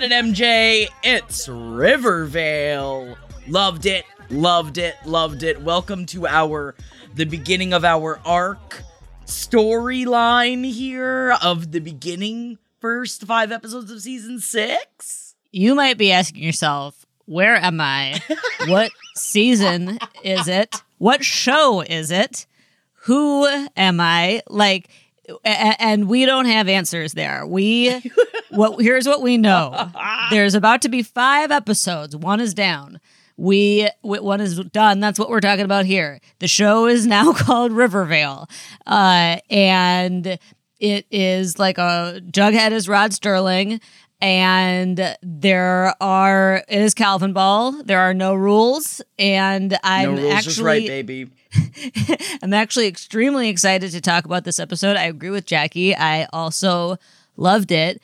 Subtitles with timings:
[0.00, 0.88] Forget it, MJ.
[1.02, 3.18] It's Rivervale.
[3.48, 5.60] Loved it, loved it, loved it.
[5.60, 6.74] Welcome to our
[7.14, 8.82] the beginning of our arc
[9.26, 15.34] storyline here of the beginning first five episodes of season six.
[15.52, 18.22] You might be asking yourself, where am I?
[18.68, 20.76] what season is it?
[20.96, 22.46] What show is it?
[23.04, 24.42] Who am I?
[24.48, 24.88] Like,
[25.44, 27.46] and we don't have answers there.
[27.46, 28.00] We,
[28.50, 29.90] what here's what we know:
[30.30, 32.16] there's about to be five episodes.
[32.16, 33.00] One is down.
[33.36, 35.00] We w- one is done.
[35.00, 36.20] That's what we're talking about here.
[36.40, 38.48] The show is now called Rivervale,
[38.86, 40.38] uh, and
[40.78, 43.80] it is like a Jughead is Rod Sterling,
[44.20, 47.82] and there are it is Calvin Ball.
[47.82, 51.30] There are no rules, and I'm no rules, actually just right, baby.
[52.42, 54.96] I'm actually extremely excited to talk about this episode.
[54.96, 55.94] I agree with Jackie.
[55.94, 56.96] I also
[57.36, 58.00] loved it.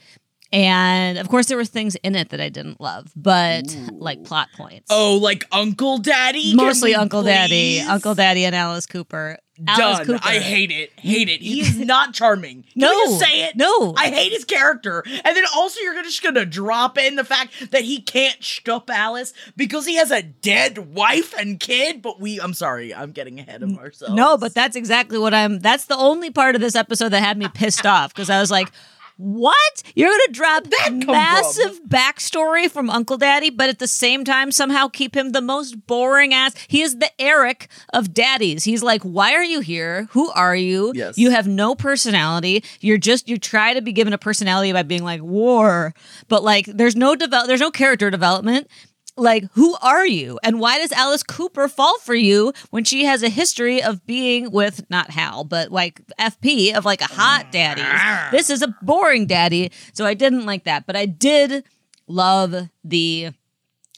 [0.53, 4.49] And of course, there were things in it that I didn't love, but like plot
[4.57, 4.87] points.
[4.91, 6.55] Oh, like Uncle Daddy?
[6.55, 7.81] Mostly Uncle Daddy.
[7.81, 9.39] Uncle Daddy, and Alice Cooper.
[9.67, 10.07] Alice Done.
[10.07, 10.21] Cooper.
[10.29, 10.93] I hate it.
[10.99, 11.41] Hate it.
[11.41, 12.63] He is not charming.
[12.63, 12.93] Can No.
[13.07, 13.57] just say it?
[13.57, 13.95] No.
[13.97, 15.03] I hate his character.
[15.07, 19.33] And then also you're just gonna drop in the fact that he can't shtup Alice
[19.57, 22.03] because he has a dead wife and kid.
[22.03, 24.15] But we I'm sorry, I'm getting ahead of ourselves.
[24.15, 25.61] No, but that's exactly what I'm.
[25.61, 28.51] That's the only part of this episode that had me pissed off because I was
[28.51, 28.69] like,
[29.17, 29.83] "What?
[29.95, 34.53] You're gonna drop that come massive backstory from Uncle Daddy, but at the same time
[34.53, 36.55] somehow keep him the most boring ass?
[36.69, 38.65] He is the Eric of daddies.
[38.65, 40.09] He's like, why are you here?
[40.11, 40.93] Who are you?
[40.95, 41.17] Yes.
[41.17, 42.63] You have no personality.
[42.81, 45.95] You're just you try to be given a personality by being like war,
[46.29, 47.47] but like there's no develop.
[47.47, 48.69] There's no character development
[49.17, 53.23] like who are you and why does alice cooper fall for you when she has
[53.23, 57.83] a history of being with not hal but like fp of like a hot daddy
[57.85, 58.29] ah.
[58.31, 61.65] this is a boring daddy so i didn't like that but i did
[62.07, 63.31] love the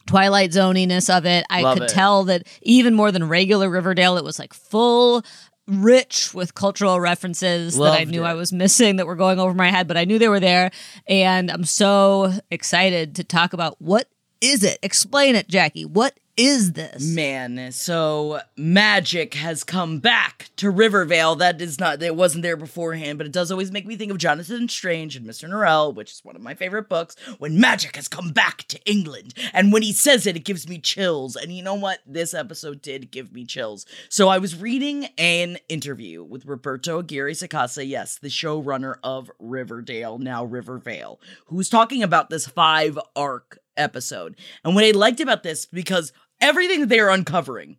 [0.06, 1.88] twilight zoniness of it i Love could it.
[1.90, 5.24] tell that even more than regular riverdale it was like full
[5.66, 8.26] rich with cultural references that I knew it.
[8.26, 10.70] I was missing that were going over my head, but I knew they were there.
[11.06, 14.08] And I'm so excited to talk about what
[14.40, 14.78] is it?
[14.82, 15.84] Explain it, Jackie.
[15.84, 17.02] What is this?
[17.04, 21.34] Man, so magic has come back to Rivervale.
[21.34, 24.18] That is not it wasn't there beforehand, but it does always make me think of
[24.18, 25.48] Jonathan Strange and Mr.
[25.48, 29.34] Norrell, which is one of my favorite books, when magic has come back to England.
[29.52, 31.34] And when he says it, it gives me chills.
[31.34, 31.98] And you know what?
[32.06, 33.84] This episode did give me chills.
[34.08, 40.18] So I was reading an interview with Roberto Aguirre Sacasa, yes, the showrunner of Riverdale,
[40.18, 44.36] now Rivervale, who was talking about this five arc episode.
[44.64, 47.78] And what I liked about this, because everything that they are uncovering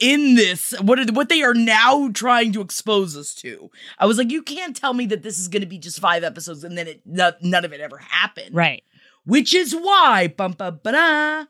[0.00, 4.18] in this, what are, what they are now trying to expose us to, I was
[4.18, 6.76] like, you can't tell me that this is going to be just five episodes and
[6.78, 8.54] then it no, none of it ever happened.
[8.54, 8.82] Right.
[9.24, 11.48] Which is why, bum, ba, ba,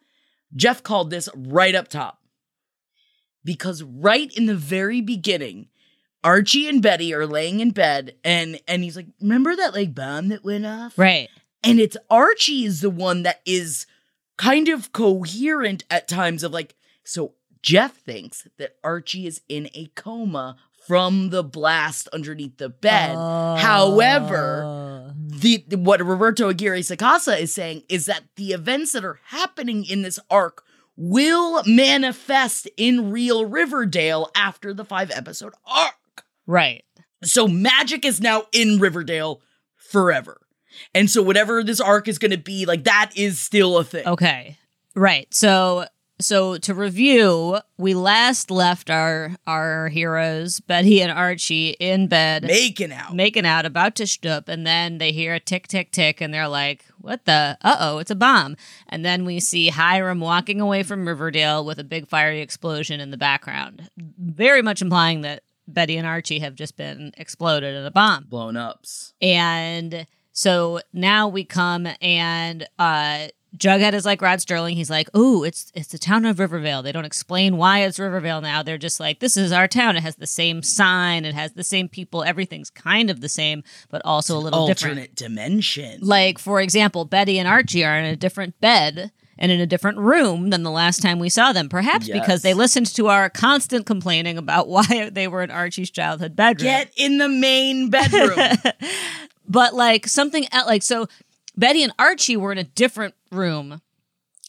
[0.57, 2.19] Jeff called this right up top.
[3.45, 5.69] because right in the very beginning,
[6.25, 10.29] Archie and Betty are laying in bed and and he's like, "Remember that like bomb
[10.29, 11.29] that went off?" Right.
[11.65, 13.87] And it's Archie is the one that is
[14.37, 16.75] kind of coherent at times of like
[17.05, 20.57] so Jeff thinks that Archie is in a coma
[20.87, 23.15] from the blast underneath the bed.
[23.15, 25.13] However, Oh.
[25.17, 30.03] the what Roberto Aguirre Sacasa is saying is that the events that are happening in
[30.03, 30.63] this arc
[30.97, 36.25] will manifest in real Riverdale after the five episode arc.
[36.47, 36.85] Right.
[37.23, 39.41] So magic is now in Riverdale
[39.77, 40.41] forever.
[40.95, 44.07] And so whatever this arc is going to be, like that is still a thing.
[44.07, 44.59] Okay.
[44.95, 45.33] Right.
[45.33, 45.87] So
[46.21, 52.93] so to review, we last left our our heroes, Betty and Archie, in bed Making
[52.93, 53.15] out.
[53.15, 56.49] making out, about to shtup, and then they hear a tick tick tick and they're
[56.49, 58.57] like, What the uh oh, it's a bomb.
[58.89, 63.11] And then we see Hiram walking away from Riverdale with a big fiery explosion in
[63.13, 63.89] the background.
[63.97, 68.25] Very much implying that Betty and Archie have just been exploded in a bomb.
[68.25, 69.13] Blown ups.
[69.21, 70.07] And
[70.39, 73.27] so now we come and uh
[73.57, 74.77] Jughead is like Rod Sterling.
[74.77, 78.41] He's like, "Ooh, it's it's the town of Rivervale." They don't explain why it's Rivervale
[78.41, 78.63] now.
[78.63, 79.97] They're just like, "This is our town.
[79.97, 81.25] It has the same sign.
[81.25, 82.23] It has the same people.
[82.23, 86.01] Everything's kind of the same, but also a little different." Alternate dimension.
[86.03, 89.99] Like, for example, Betty and Archie are in a different bed and in a different
[89.99, 91.69] room than the last time we saw them.
[91.69, 96.35] Perhaps because they listened to our constant complaining about why they were in Archie's childhood
[96.35, 98.39] bedroom Get in the main bedroom.
[99.49, 101.07] but like something el- like so
[101.57, 103.81] betty and archie were in a different room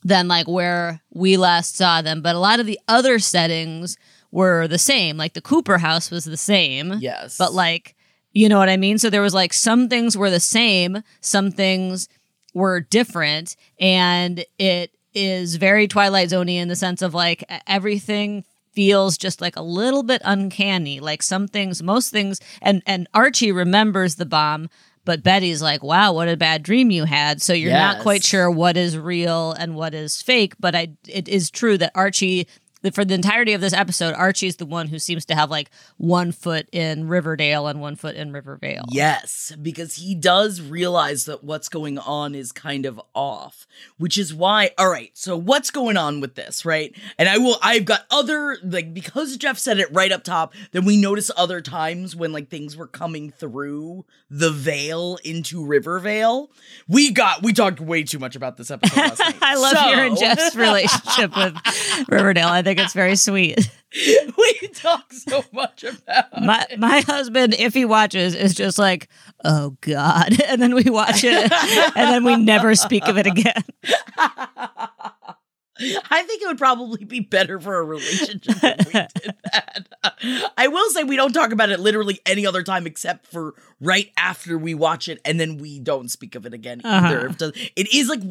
[0.03, 3.97] than like where we last saw them but a lot of the other settings
[4.31, 7.37] were the same like the cooper house was the same yes.
[7.37, 7.95] but like
[8.33, 11.51] you know what i mean so there was like some things were the same some
[11.51, 12.07] things
[12.53, 18.43] were different and it is very twilight zoney in the sense of like everything
[18.73, 20.99] feels just like a little bit uncanny.
[20.99, 24.69] Like some things most things and and archie remembers the bomb
[25.05, 27.41] but betty's like wow what a bad dream you had.
[27.41, 31.27] So you're not quite sure what is real and what is fake but i it
[31.27, 32.47] is true that archie
[32.93, 36.31] for the entirety of this episode, Archie's the one who seems to have like one
[36.31, 38.85] foot in Riverdale and one foot in Rivervale.
[38.89, 43.67] Yes, because he does realize that what's going on is kind of off,
[43.97, 44.71] which is why.
[44.77, 46.95] All right, so what's going on with this, right?
[47.17, 47.57] And I will.
[47.61, 50.53] I've got other like because Jeff said it right up top.
[50.71, 56.49] Then we notice other times when like things were coming through the veil into Rivervale.
[56.87, 59.35] We got we talked way too much about this episode last night.
[59.41, 62.47] I love So- hearing Jeff's relationship with Riverdale.
[62.47, 63.71] I think it's very sweet.
[64.37, 69.07] we talk so much about My my husband, if he watches, is just like,
[69.43, 70.39] oh God.
[70.49, 73.63] And then we watch it and then we never speak of it again.
[76.09, 80.51] I think it would probably be better for a relationship if we did that.
[80.57, 84.11] I will say we don't talk about it literally any other time except for right
[84.17, 87.29] after we watch it, and then we don't speak of it again either.
[87.29, 87.51] Uh-huh.
[87.55, 88.21] It It is like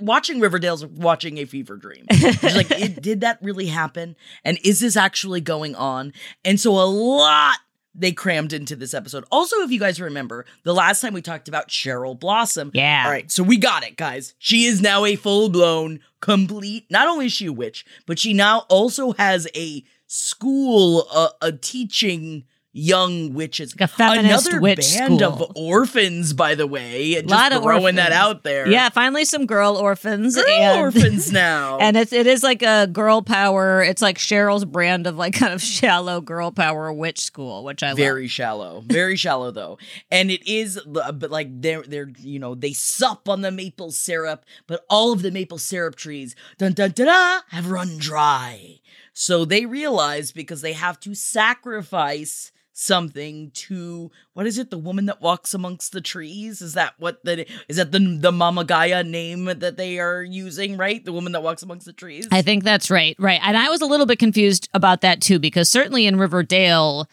[0.00, 2.06] watching Riverdale's watching a fever dream.
[2.42, 4.16] It's like, it, did that really happen?
[4.44, 6.12] And is this actually going on?
[6.44, 7.58] And so a lot
[7.94, 9.24] they crammed into this episode.
[9.30, 12.70] Also, if you guys remember, the last time we talked about Cheryl Blossom.
[12.74, 13.02] Yeah.
[13.04, 14.34] All right, so we got it, guys.
[14.38, 16.86] She is now a full blown, complete.
[16.90, 21.52] Not only is she a witch, but she now also has a school, uh, a
[21.52, 23.74] teaching young witches.
[23.78, 25.42] Like a Another witch band school.
[25.42, 27.14] of orphans, by the way.
[27.14, 28.66] Just Lot of throwing that out there.
[28.68, 30.36] Yeah, finally some girl orphans.
[30.36, 31.78] Girl and, orphans now.
[31.78, 33.82] And it's it is like a girl power.
[33.82, 37.88] It's like Cheryl's brand of like kind of shallow girl power witch school, which I
[37.90, 37.98] love.
[37.98, 38.30] very love.
[38.30, 39.78] shallow very shallow though
[40.10, 43.90] and it is uh, but like they're they're you know they sup on the maple
[43.90, 48.78] syrup but all of the maple syrup trees dun dun dun, dun have run dry
[49.12, 55.06] so they realize because they have to sacrifice something to what is it the woman
[55.06, 59.04] that walks amongst the trees is that what the is that the the mama gaia
[59.04, 62.64] name that they are using right the woman that walks amongst the trees I think
[62.64, 63.14] that's right.
[63.18, 63.40] Right.
[63.42, 67.08] And I was a little bit confused about that too, because certainly in Riverdale,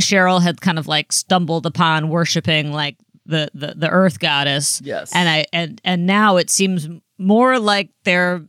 [0.00, 4.80] Cheryl had kind of like stumbled upon worshiping like the the, the earth goddess.
[4.84, 5.12] Yes.
[5.14, 8.44] And I and and now it seems more like they're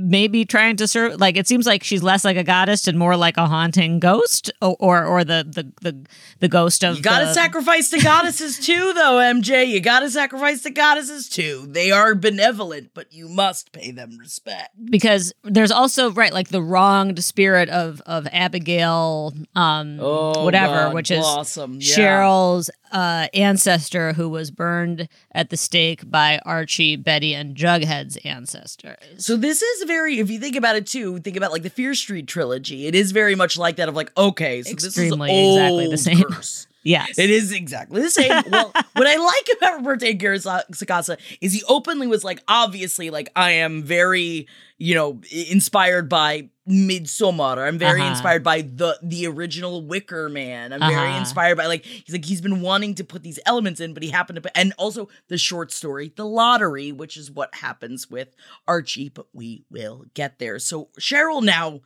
[0.00, 3.16] maybe trying to serve like it seems like she's less like a goddess and more
[3.16, 6.06] like a haunting ghost or or, or the, the the
[6.40, 9.66] the ghost of You gotta the- sacrifice the goddesses too, though, MJ.
[9.68, 11.66] You gotta sacrifice the goddesses too.
[11.68, 14.70] They are benevolent, but you must pay them respect.
[14.90, 20.94] because there's also right like the wronged spirit of of Abigail um Oh, whatever God,
[20.94, 21.96] which is Blossom, yeah.
[21.96, 28.96] Cheryl's uh, ancestor who was burned at the stake by Archie, Betty, and Jughead's ancestors.
[29.18, 31.94] So this is very, if you think about it too, think about like the Fear
[31.94, 32.86] Street trilogy.
[32.86, 35.98] It is very much like that of like, okay, so Extremely this is exactly the
[35.98, 36.22] same.
[36.34, 36.66] curse.
[36.82, 37.18] Yes.
[37.18, 38.30] It is exactly the same.
[38.50, 43.50] Well, what I like about Roberto Sacasa is he openly was like, obviously, like I
[43.50, 47.66] am very, you know, inspired by Midsommar.
[47.66, 48.10] I'm very Uh-huh.
[48.10, 50.72] inspired by the the original Wicker Man.
[50.72, 51.18] I'm very Uh-huh.
[51.18, 54.10] inspired by like he's like he's been wanting to put these elements in, but he
[54.10, 58.34] happened to put, and also the short story, The Lottery, which is what happens with
[58.66, 60.58] Archie, but we will get there.
[60.58, 61.80] So Cheryl now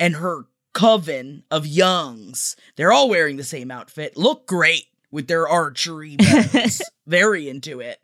[0.00, 5.46] and her coven of youngs, they're all wearing the same outfit, look great with their
[5.46, 6.82] archery bows.
[7.06, 8.00] Very into it.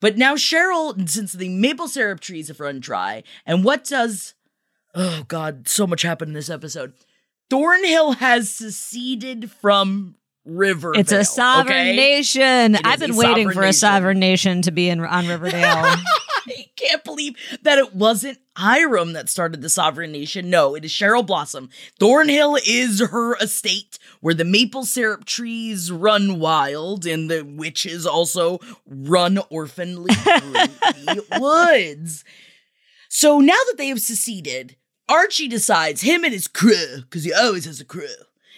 [0.00, 4.34] But now Cheryl, since the maple syrup trees have run dry, and what does
[4.94, 6.92] oh god, so much happened in this episode.
[7.50, 11.00] Thornhill has seceded from Riverdale.
[11.00, 11.96] It's a sovereign okay?
[11.96, 12.74] nation.
[12.74, 15.96] It I've been waiting for a sovereign nation to be in on Riverdale.
[16.44, 20.50] I can't believe that it wasn't Hiram that started the sovereign nation.
[20.50, 21.70] No, it is Cheryl Blossom.
[22.00, 28.58] Thornhill is her estate where the maple syrup trees run wild and the witches also
[28.86, 32.24] run orphanly through the woods.
[33.08, 34.76] So now that they have seceded,
[35.08, 38.06] Archie decides him and his crew, because he always has a crew,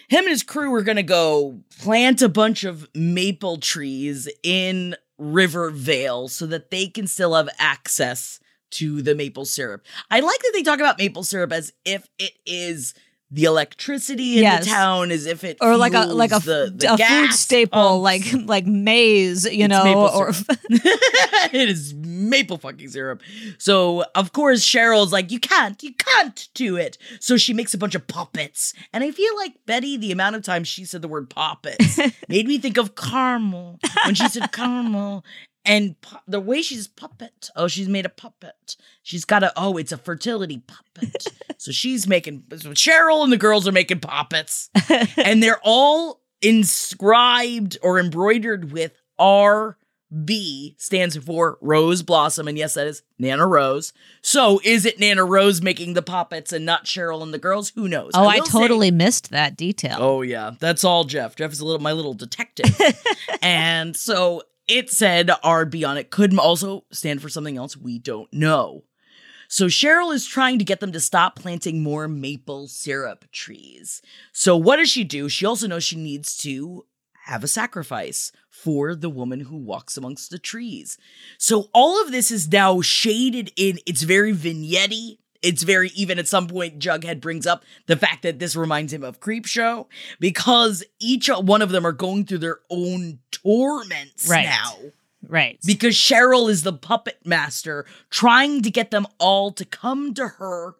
[0.08, 6.28] him and his crew are gonna go plant a bunch of maple trees in Rivervale
[6.28, 9.84] so that they can still have access to the maple syrup.
[10.10, 12.92] I like that they talk about maple syrup as if it is
[13.34, 14.64] the electricity in Yes.
[14.64, 18.00] the town, as if it or like a like a, the, the a food staple
[18.00, 18.32] pumps.
[18.32, 20.30] like like maize, you It's know, maple or
[20.70, 23.22] it is maple fucking syrup.
[23.58, 26.96] So of course Cheryl's like, you can't, you can't do it.
[27.20, 30.42] So she makes a bunch of puppets, and I feel like Betty, the amount of
[30.42, 31.98] times she said the word puppets,
[32.28, 35.24] made me think of caramel when she said caramel.
[35.64, 38.76] And pu- the way she's puppet, oh, she's made a puppet.
[39.02, 41.26] She's got a, oh, it's a fertility puppet.
[41.56, 44.68] so she's making, so Cheryl and the girls are making puppets.
[45.16, 52.46] and they're all inscribed or embroidered with RB, stands for Rose Blossom.
[52.46, 53.94] And yes, that is Nana Rose.
[54.20, 57.70] So is it Nana Rose making the puppets and not Cheryl and the girls?
[57.70, 58.10] Who knows?
[58.14, 59.96] Oh, I say- totally missed that detail.
[59.98, 61.36] Oh yeah, that's all Jeff.
[61.36, 62.78] Jeff is a little my little detective.
[63.42, 68.32] and so it said RB on it could also stand for something else we don't
[68.32, 68.84] know.
[69.48, 74.02] So Cheryl is trying to get them to stop planting more maple syrup trees.
[74.32, 75.28] So what does she do?
[75.28, 76.86] She also knows she needs to
[77.26, 80.98] have a sacrifice for the woman who walks amongst the trees.
[81.38, 86.26] So all of this is now shaded in it's very vignette it's very even at
[86.26, 89.86] some point Jughead brings up the fact that this reminds him of Creepshow
[90.18, 94.44] because each one of them are going through their own torments Right.
[94.46, 94.76] now
[95.28, 95.58] Right.
[95.64, 100.74] because Cheryl is the puppet master trying to get them all to come to her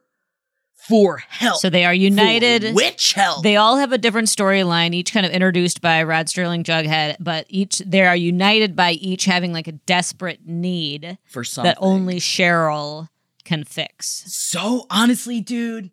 [0.74, 1.60] for help.
[1.60, 2.74] So they are For united.
[2.74, 3.42] witch help.
[3.42, 7.46] They all have a different storyline, each kind of introduced by Rod Sterling Jughead, but
[7.48, 11.70] each they are united by each having like a desperate need for something.
[11.70, 13.08] that only Cheryl
[13.44, 14.24] can fix.
[14.26, 15.90] So honestly, dude,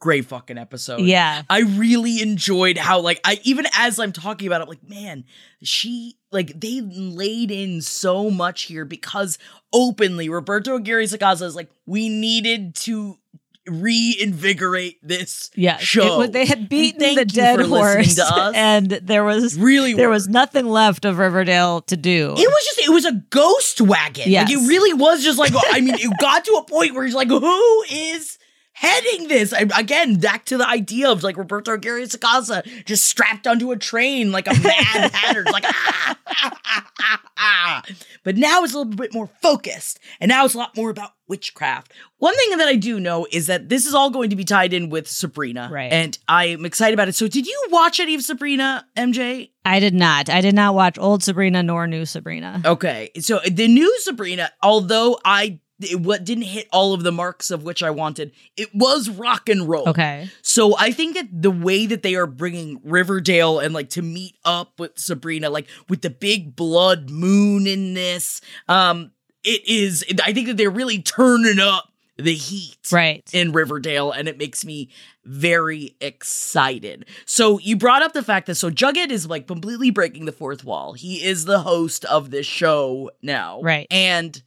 [0.00, 1.00] great fucking episode.
[1.00, 1.42] Yeah.
[1.48, 5.24] I really enjoyed how like I even as I'm talking about it, I'm like, man,
[5.62, 9.38] she like they laid in so much here because
[9.72, 13.18] openly Roberto Aguirre Sacasa is like, we needed to
[13.66, 16.14] reinvigorate this Yeah, show.
[16.14, 18.18] It, wa- they had beaten the dead horse,
[18.54, 20.14] and there was really there were.
[20.14, 22.32] was nothing left of Riverdale to do.
[22.36, 24.30] It was just it was a ghost wagon.
[24.30, 24.48] Yes.
[24.48, 27.14] Like it really was just like I mean, it got to a point where he's
[27.14, 28.38] like, who is
[28.74, 29.52] heading this?
[29.52, 33.76] I, again, back to the idea of like Roberto Aguirre Sacasa just strapped onto a
[33.76, 37.82] train like a mad hatter, It's like ah, ah, ah, ah, ah.
[38.22, 41.10] But now it's a little bit more focused, and now it's a lot more about
[41.28, 41.92] witchcraft.
[42.18, 44.72] One thing that I do know is that this is all going to be tied
[44.72, 45.92] in with Sabrina, Right.
[45.92, 47.14] And I'm excited about it.
[47.14, 49.50] So, did you watch any of Sabrina, MJ?
[49.64, 50.28] I did not.
[50.28, 52.60] I did not watch old Sabrina nor new Sabrina.
[52.64, 57.50] Okay, so the new Sabrina, although I it what didn't hit all of the marks
[57.50, 59.88] of which I wanted, it was rock and roll.
[59.88, 60.28] Okay.
[60.42, 64.36] So I think that the way that they are bringing Riverdale and like to meet
[64.44, 69.10] up with Sabrina, like with the big blood moon in this, um,
[69.42, 70.04] it is.
[70.24, 73.28] I think that they're really turning up the heat Right.
[73.34, 74.88] in Riverdale, and it makes me
[75.24, 77.06] very excited.
[77.26, 80.62] So you brought up the fact that so Jughead is like completely breaking the fourth
[80.64, 80.92] wall.
[80.92, 83.88] He is the host of this show now, Right.
[83.90, 84.40] And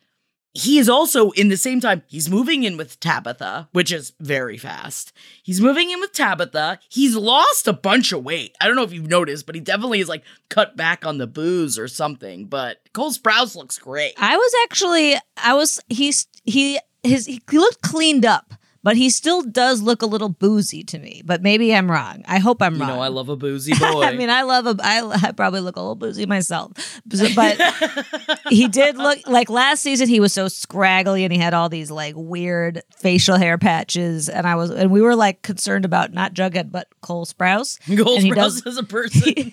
[0.57, 4.57] he is also in the same time he's moving in with Tabitha, which is very
[4.57, 5.13] fast.
[5.43, 6.79] He's moving in with Tabitha.
[6.89, 8.55] He's lost a bunch of weight.
[8.59, 11.27] I don't know if you've noticed, but he definitely is like cut back on the
[11.27, 12.45] booze or something.
[12.45, 14.13] But Cole Sprouse looks great.
[14.17, 18.55] I was actually, I was, he's, he, his, he looked cleaned up,
[18.87, 21.21] but he still does look a little boozy to me.
[21.25, 22.23] But maybe I'm wrong.
[22.25, 22.89] I hope I'm You wrong.
[22.91, 24.01] You know, I love a boozy boy.
[24.01, 24.77] I mean, I love a.
[24.81, 26.71] I, I probably look a little boozy myself,
[27.35, 27.59] but
[28.49, 30.07] he did look like last season.
[30.07, 34.47] He was so scraggly and he had all these like weird facial hair patches, and
[34.47, 37.79] I was and we were like concerned about not Jughead but Cole Sprouse.
[38.05, 39.51] Cole and he Sprouse does as a person.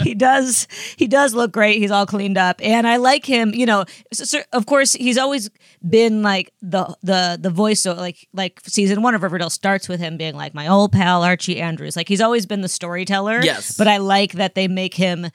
[0.00, 1.78] he does he does look great.
[1.78, 3.54] He's all cleaned up, and I like him.
[3.54, 5.48] You know, so, so- of course, he's always
[5.88, 7.80] been like the the the voice.
[7.80, 11.22] So like like season one of Riverdale starts with him being like my old pal
[11.22, 11.96] Archie Andrews.
[11.96, 13.40] Like he's always been the storyteller.
[13.42, 13.76] Yes.
[13.76, 15.30] but I like that they make him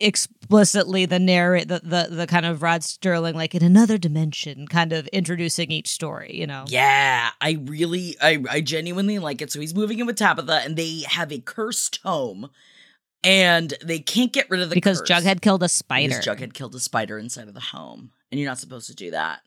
[0.00, 4.92] explicitly the narrate the, the the kind of Rod Sterling like in another dimension, kind
[4.92, 6.34] of introducing each story.
[6.34, 6.64] You know.
[6.68, 9.50] Yeah, I really, I, I genuinely like it.
[9.52, 12.50] So he's moving in with Tabitha, and they have a cursed home,
[13.24, 15.10] and they can't get rid of the Because curse.
[15.10, 16.08] Jughead killed a spider.
[16.08, 19.10] Because Jughead killed a spider inside of the home, and you're not supposed to do
[19.10, 19.40] that.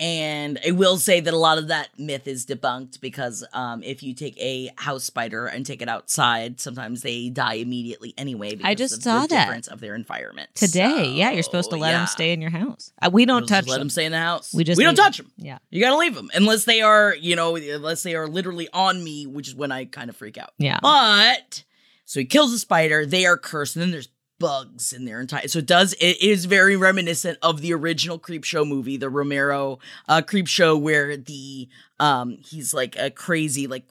[0.00, 4.02] And I will say that a lot of that myth is debunked because um, if
[4.02, 8.52] you take a house spider and take it outside, sometimes they die immediately anyway.
[8.52, 9.44] Because I just of saw the that.
[9.44, 12.00] difference of their environment Today, yeah, you're supposed to let yeah.
[12.00, 12.92] him stay in your house.
[13.00, 13.82] Uh, we don't touch let them.
[13.82, 14.54] them stay in the house.
[14.54, 15.30] We just we don't touch them.
[15.36, 15.46] them.
[15.46, 15.58] Yeah.
[15.70, 19.26] You gotta leave them unless they are, you know, unless they are literally on me,
[19.26, 20.52] which is when I kind of freak out.
[20.58, 20.78] Yeah.
[20.82, 21.64] But
[22.06, 23.04] so he kills the spider.
[23.04, 24.08] They are cursed, and then there's
[24.40, 25.46] bugs in their entire.
[25.46, 25.92] So it does.
[26.00, 29.78] It is very reminiscent of the original Creep Show movie, the Romero
[30.08, 31.68] uh, Creep Show, where the
[32.00, 33.84] um he's like a crazy like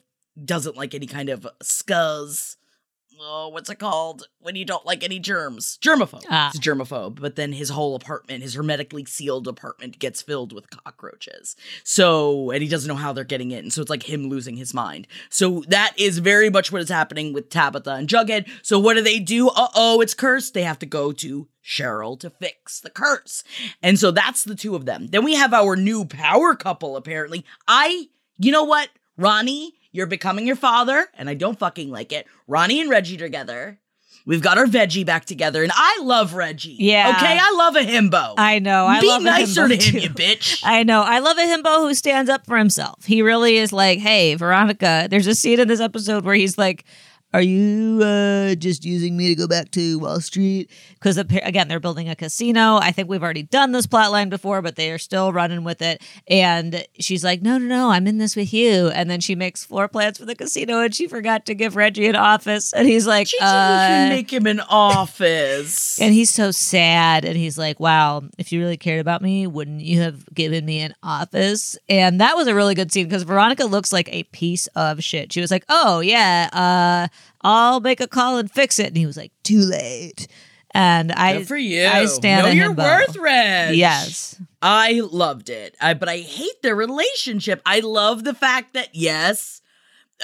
[0.44, 2.56] doesn't like any kind of scuzz.
[3.22, 5.78] Oh, what's it called when you don't like any germs?
[5.82, 6.24] Germaphobe.
[6.30, 6.50] Ah.
[6.52, 10.70] He's a germaphobe, but then his whole apartment, his hermetically sealed apartment, gets filled with
[10.70, 11.54] cockroaches.
[11.84, 13.70] So, and he doesn't know how they're getting in.
[13.70, 15.06] So it's like him losing his mind.
[15.28, 18.48] So that is very much what is happening with Tabitha and Jughead.
[18.62, 19.48] So what do they do?
[19.48, 20.54] Uh oh, it's cursed.
[20.54, 23.44] They have to go to Cheryl to fix the curse.
[23.82, 25.08] And so that's the two of them.
[25.08, 27.44] Then we have our new power couple, apparently.
[27.68, 28.08] I,
[28.38, 32.26] you know what, Ronnie, you're becoming your father, and I don't fucking like it.
[32.46, 33.78] Ronnie and Reggie together.
[34.26, 36.76] We've got our veggie back together, and I love Reggie.
[36.78, 37.14] Yeah.
[37.16, 38.34] Okay, I love a himbo.
[38.36, 38.86] I know.
[38.86, 39.98] I Be love a nicer to him, too.
[39.98, 40.60] you bitch.
[40.64, 41.00] I know.
[41.02, 43.06] I love a himbo who stands up for himself.
[43.06, 45.08] He really is like, hey, Veronica.
[45.10, 46.84] There's a scene in this episode where he's like,
[47.32, 50.70] are you uh, just using me to go back to Wall Street?
[50.94, 52.76] Because again, they're building a casino.
[52.76, 55.80] I think we've already done this plot line before, but they are still running with
[55.80, 56.02] it.
[56.26, 58.88] And she's like, no, no, no, I'm in this with you.
[58.88, 62.06] And then she makes floor plans for the casino, and she forgot to give Reggie
[62.06, 62.72] an office.
[62.72, 65.98] And he's like, She didn't even uh, make him an office.
[66.00, 67.24] and he's so sad.
[67.24, 70.80] And he's like, wow, if you really cared about me, wouldn't you have given me
[70.80, 71.78] an office?
[71.88, 75.32] And that was a really good scene because Veronica looks like a piece of shit.
[75.32, 77.08] She was like, oh, yeah, uh,
[77.42, 78.88] I'll make a call and fix it.
[78.88, 80.28] And he was like, too late.
[80.72, 81.86] And I, Good for you.
[81.86, 83.74] I stand know your worth, Reg.
[83.74, 84.40] Yes.
[84.62, 85.76] I loved it.
[85.80, 87.60] I, but I hate their relationship.
[87.66, 89.62] I love the fact that, yes,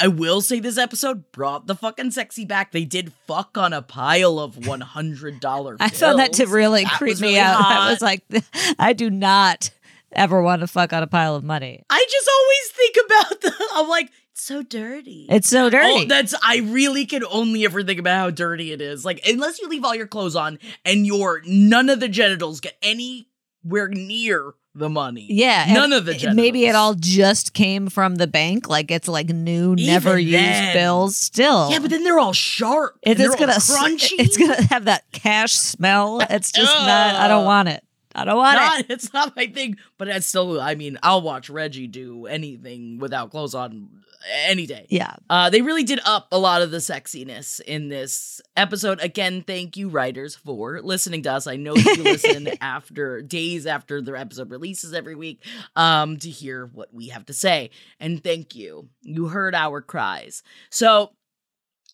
[0.00, 2.72] I will say this episode brought the fucking sexy back.
[2.72, 7.18] They did fuck on a pile of $100 I found that to really That creep
[7.20, 7.60] me really out.
[7.60, 8.22] I was like,
[8.78, 9.70] I do not
[10.12, 11.82] ever want to fuck on a pile of money.
[11.90, 14.10] I just always think about the, I'm like,
[14.42, 15.26] so dirty.
[15.28, 16.02] It's so oh, dirty.
[16.02, 19.04] Oh, that's I really can only ever think about how dirty it is.
[19.04, 22.76] Like unless you leave all your clothes on and your none of the genitals get
[22.82, 25.26] anywhere near the money.
[25.30, 26.36] Yeah, none of the genitals.
[26.36, 30.72] Maybe it all just came from the bank, like it's like new, never Even used
[30.74, 31.16] bills.
[31.16, 32.98] Still, Yeah, but then they're all sharp.
[33.02, 34.12] it and they're gonna crunchy.
[34.18, 36.20] It's gonna have that cash smell.
[36.28, 37.14] It's just not.
[37.16, 37.82] I don't want it.
[38.14, 38.86] I don't want it.
[38.90, 40.60] it's not my thing, but I still.
[40.60, 43.88] I mean, I'll watch Reggie do anything without clothes on
[44.32, 44.86] any day.
[44.90, 49.00] Yeah, Uh, they really did up a lot of the sexiness in this episode.
[49.00, 51.46] Again, thank you, writers, for listening to us.
[51.46, 55.44] I know you listen after days after the episode releases every week
[55.76, 57.70] um, to hear what we have to say.
[58.00, 58.88] And thank you.
[59.02, 60.42] You heard our cries.
[60.70, 61.12] So,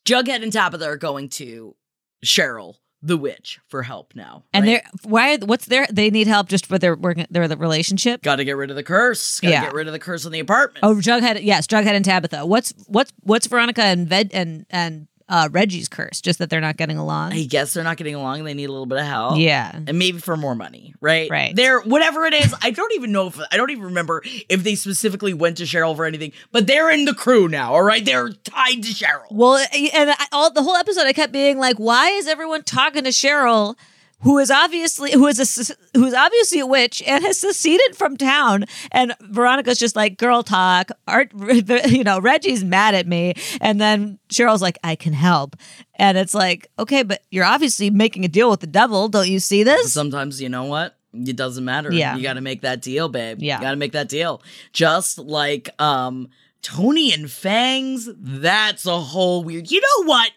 [0.04, 1.76] Jughead and Tabitha are going to
[2.24, 4.44] Cheryl, the witch, for help now.
[4.52, 4.82] and right?
[4.82, 5.36] they're why?
[5.38, 5.86] What's their?
[5.90, 8.22] They need help just for their working their the relationship.
[8.22, 9.40] Got to get rid of the curse.
[9.40, 9.62] Got to Yeah.
[9.64, 10.84] get rid of the curse on the apartment.
[10.84, 11.40] Oh, Jughead.
[11.42, 12.46] Yes, Jughead and Tabitha.
[12.46, 16.20] What's what's what's Veronica and Ved and and uh, Reggie's curse?
[16.20, 17.32] Just that they're not getting along.
[17.32, 18.38] I guess they're not getting along.
[18.40, 19.38] and They need a little bit of help.
[19.38, 19.72] yeah.
[19.86, 21.30] and maybe for more money, right?
[21.30, 21.54] Right.
[21.54, 22.54] They're whatever it is.
[22.62, 25.94] I don't even know if I don't even remember if they specifically went to Cheryl
[25.96, 27.72] for anything, but they're in the crew now.
[27.74, 29.26] All right, they're tied to Cheryl.
[29.30, 29.56] Well,
[29.94, 33.10] and I, all the whole episode, I kept being like, "Why is everyone talking to
[33.10, 33.76] Cheryl
[34.22, 38.16] who is obviously who is a who is obviously a witch and has seceded from
[38.16, 38.64] town.
[38.90, 40.90] And Veronica's just like girl talk.
[41.06, 41.32] Art,
[41.86, 45.56] you know, Reggie's mad at me, and then Cheryl's like, I can help,
[45.94, 49.08] and it's like, okay, but you're obviously making a deal with the devil.
[49.08, 49.92] Don't you see this?
[49.92, 50.96] Sometimes you know what?
[51.12, 51.92] It doesn't matter.
[51.92, 52.16] Yeah.
[52.16, 53.38] You got to make that deal, babe.
[53.40, 53.58] Yeah.
[53.58, 54.42] You got to make that deal.
[54.72, 56.28] Just like um
[56.62, 59.70] Toni and Fangs, that's a whole weird.
[59.70, 60.30] You know what?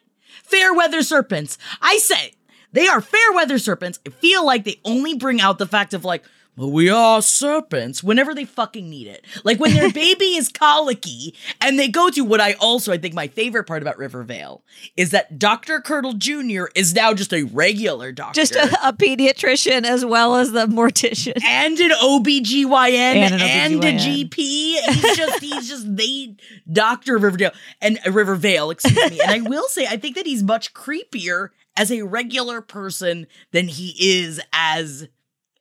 [0.44, 1.58] Fair weather serpents.
[1.82, 2.34] I say
[2.76, 4.00] they are fair weather serpents.
[4.06, 6.24] I feel like they only bring out the fact of like,
[6.58, 9.26] well, we are serpents whenever they fucking need it.
[9.44, 13.14] Like when their baby is colicky and they go to what I also, I think
[13.14, 14.64] my favorite part about Rivervale
[14.96, 15.82] is that Dr.
[15.82, 16.68] Curdle Jr.
[16.74, 18.40] is now just a regular doctor.
[18.40, 21.44] Just a, a pediatrician as well as the mortician.
[21.44, 24.36] and an OBGYN And and, an a GP.
[24.38, 26.36] He's just he's just the
[26.72, 29.20] doctor of Riverdale and uh, Rivervale, excuse me.
[29.20, 33.68] And I will say I think that he's much creepier as a regular person than
[33.68, 35.08] he is as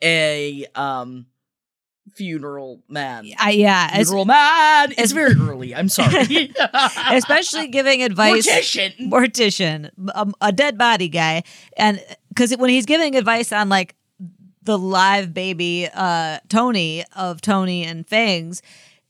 [0.03, 1.27] a um
[2.15, 3.29] funeral man.
[3.39, 4.93] I, yeah, Funeral man.
[4.97, 5.75] It's very early.
[5.75, 6.53] I'm sorry.
[7.11, 8.47] especially giving advice.
[8.47, 9.09] Mortician.
[9.09, 11.43] mortician, um, a dead body guy,
[11.77, 13.95] and because when he's giving advice on like
[14.63, 18.63] the live baby uh Toni of Toni and Fangs.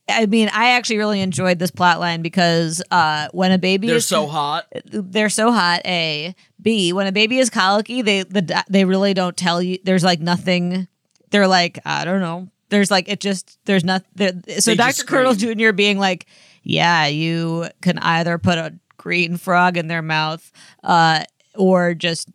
[0.08, 3.96] I mean, I actually really enjoyed this plot line because uh, when a baby They're
[3.96, 4.66] is so hot.
[4.84, 5.80] they're so hot.
[5.86, 9.78] A B when a baby is colicky, they the they really don't tell you.
[9.82, 10.88] There's like nothing.
[11.30, 12.48] They're like I don't know.
[12.68, 14.32] There's like it just there's not there.
[14.58, 14.74] So
[15.06, 15.58] Curdle scream.
[15.58, 15.72] Jr.
[15.72, 16.26] being like,
[16.62, 20.50] yeah, you can either put a green frog in their mouth,
[20.82, 22.28] uh, or just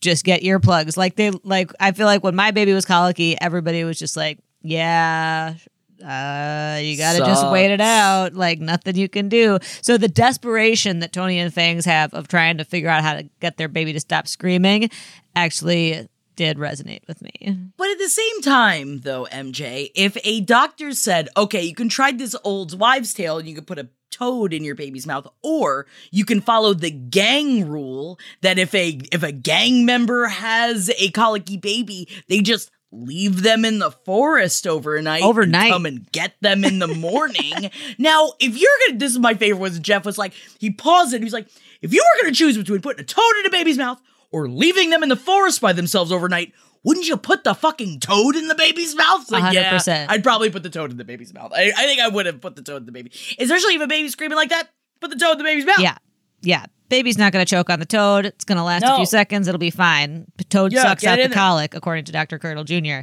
[0.00, 0.96] just get earplugs.
[0.96, 4.38] Like they like I feel like when my baby was colicky, everybody was just like,
[4.62, 5.54] yeah.
[6.02, 8.34] Uh, you gotta just wait it out.
[8.34, 9.58] Like nothing you can do.
[9.82, 13.24] So the desperation that Toni and Fangs have of trying to figure out how to
[13.40, 14.90] get their baby to stop screaming
[15.34, 17.32] actually did resonate with me.
[17.76, 22.12] But at the same time, though, MJ, if a doctor said, okay, you can try
[22.12, 25.86] this old wives' tale and you can put a toad in your baby's mouth, or
[26.10, 31.10] you can follow the gang rule that if a if a gang member has a
[31.10, 35.20] colicky baby, they just leave them in the forest overnight.
[35.20, 35.72] and Overnight.
[35.72, 37.70] come and get them in the morning.
[37.98, 41.18] now, if you're gonna this is my favorite was Jeff was like, he paused it,
[41.18, 41.48] he was like,
[41.82, 44.00] if you were gonna choose between putting a toad in a baby's mouth
[44.32, 48.36] or leaving them in the forest by themselves overnight, wouldn't you put the fucking toad
[48.36, 49.30] in the baby's mouth?
[49.30, 50.06] Like, yeah, 100%.
[50.08, 51.52] I'd probably put the toad in the baby's mouth.
[51.54, 53.12] I, I think I would have put the toad in the baby.
[53.38, 54.68] Especially if a baby's screaming like that,
[55.00, 55.80] put the toad in the baby's mouth.
[55.80, 55.98] Yeah.
[56.42, 56.66] Yeah.
[56.88, 58.26] Baby's not going to choke on the toad.
[58.26, 59.46] It's going to last a few seconds.
[59.46, 60.26] It'll be fine.
[60.48, 62.38] Toad Yeah, sucks out the colic, according to Dr.
[62.38, 63.00] Curdle Jr.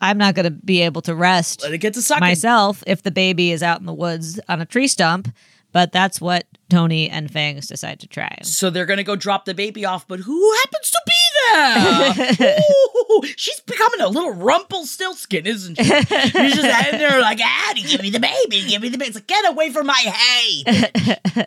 [0.00, 2.20] I'm not going to be able to rest Let it get to sucking.
[2.20, 5.28] myself if the baby is out in the woods on a tree stump,
[5.72, 8.38] but that's what Toni and Fangs decide to try.
[8.42, 12.58] So they're gonna go drop the baby off, but who happens to be there?
[13.10, 15.84] Ooh, she's becoming a little Rumpelstiltskin, isn't she?
[15.84, 19.08] She's just out there like, Addie, give me the baby, give me the baby.
[19.08, 21.46] It's like, get away from my hay.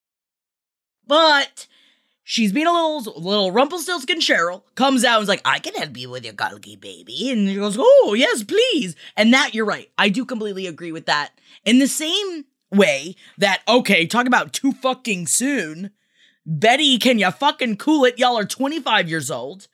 [1.11, 1.67] But
[2.23, 5.97] she's being a little little Rumpelstiltskin Cheryl, comes out and is like, I can help
[5.97, 7.29] you with your colicky baby.
[7.29, 8.95] And she goes, Oh, yes, please.
[9.17, 9.91] And that you're right.
[9.97, 11.31] I do completely agree with that.
[11.65, 15.91] In the same way that, okay, talk about too fucking soon.
[16.45, 18.17] Betty, can you fucking cool it?
[18.17, 19.67] Y'all are 25 years old.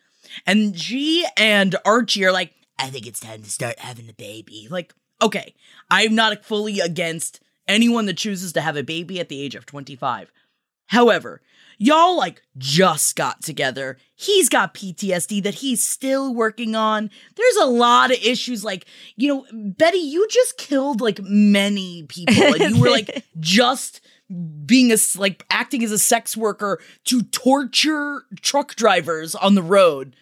[0.47, 4.67] And G and Archie are like, I think it's time to start having a baby.
[4.71, 5.53] Like, okay,
[5.91, 9.67] I'm not fully against anyone that chooses to have a baby at the age of
[9.67, 10.31] 25.
[10.87, 11.41] However,
[11.77, 13.97] y'all like just got together.
[14.15, 17.09] He's got PTSD that he's still working on.
[17.35, 22.35] There's a lot of issues like, you know, Betty, you just killed like many people
[22.35, 24.01] and you were like just
[24.65, 30.15] being a like acting as a sex worker to torture truck drivers on the road.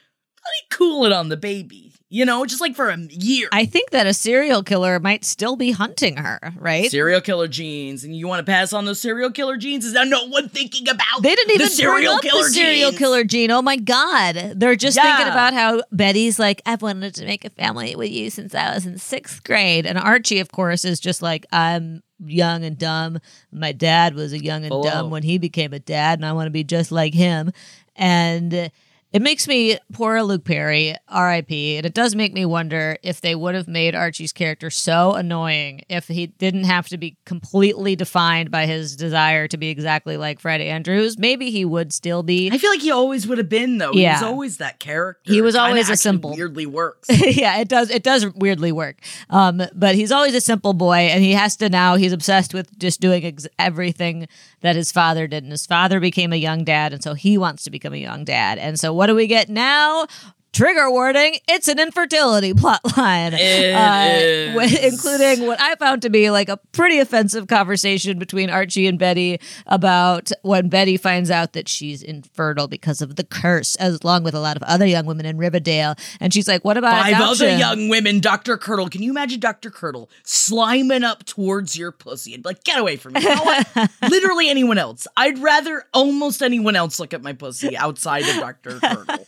[0.46, 3.48] Let me cool it on the baby, you know, just like for a year.
[3.52, 6.92] I think that a serial killer might still be hunting her, right?
[6.92, 9.86] serial killer genes, and you want to pass on those serial killer genes?
[9.86, 12.50] Is there no one thinking about They didn't even the serial bring up killer the
[12.50, 13.00] serial genes?
[13.00, 13.50] killer gene.
[13.50, 17.50] Oh my god, they're just thinking about how Betty's like, I've wanted to make a
[17.50, 21.24] family with you since I was in sixth grade, and Archie, of course, is just
[21.24, 23.18] like, I'm young and dumb.
[23.52, 24.84] My dad was a young and Hello.
[24.84, 27.52] dumb when he became a dad, and I want to be just like him.
[27.96, 28.70] And
[29.14, 31.78] it makes me poor Luke Perry, R.I.P.
[31.78, 35.84] And it does make me wonder if they would have made Archie's character so annoying
[35.88, 40.40] if he didn't have to be completely defined by his desire to be exactly like
[40.42, 41.18] Fred Andrews.
[41.18, 42.50] Maybe he would still be.
[42.52, 43.94] I feel like he always would have been though.
[43.94, 45.32] He was always that character.
[45.32, 47.08] He was always a simple- Weirdly works.
[47.38, 47.90] yeah, it does.
[47.90, 48.98] It does weirdly work.
[49.30, 51.96] Um, but he's always a simple boy, and he has to now.
[51.96, 54.28] He's obsessed with just doing ex- everything
[54.66, 57.64] that his father did, and his father became a young dad, and so he wants
[57.64, 58.58] to become a young dad.
[58.58, 60.08] And so, what do we get now?
[60.56, 64.80] Trigger warning: It's an infertility plotline, wi- uh, is.
[64.94, 69.42] including what I found to be like a pretty offensive conversation between Archie and Betty
[69.68, 74.34] about when Betty finds out that she's infertile because of the curse, as along with
[74.34, 75.96] a lot of other young women in Riverdale.
[76.22, 77.48] And she's like, "What about Five adoption?
[77.48, 78.58] other young women, Dr.
[78.58, 78.88] Curdle.
[78.88, 79.70] Can you imagine Dr.
[79.70, 83.22] Curdle sliming up towards your pussy and be like, get away from me?
[83.24, 83.92] You know what?
[84.10, 85.06] Literally anyone else.
[85.18, 88.80] I'd rather almost anyone else look at my pussy outside of Dr.
[88.80, 89.28] Curdle.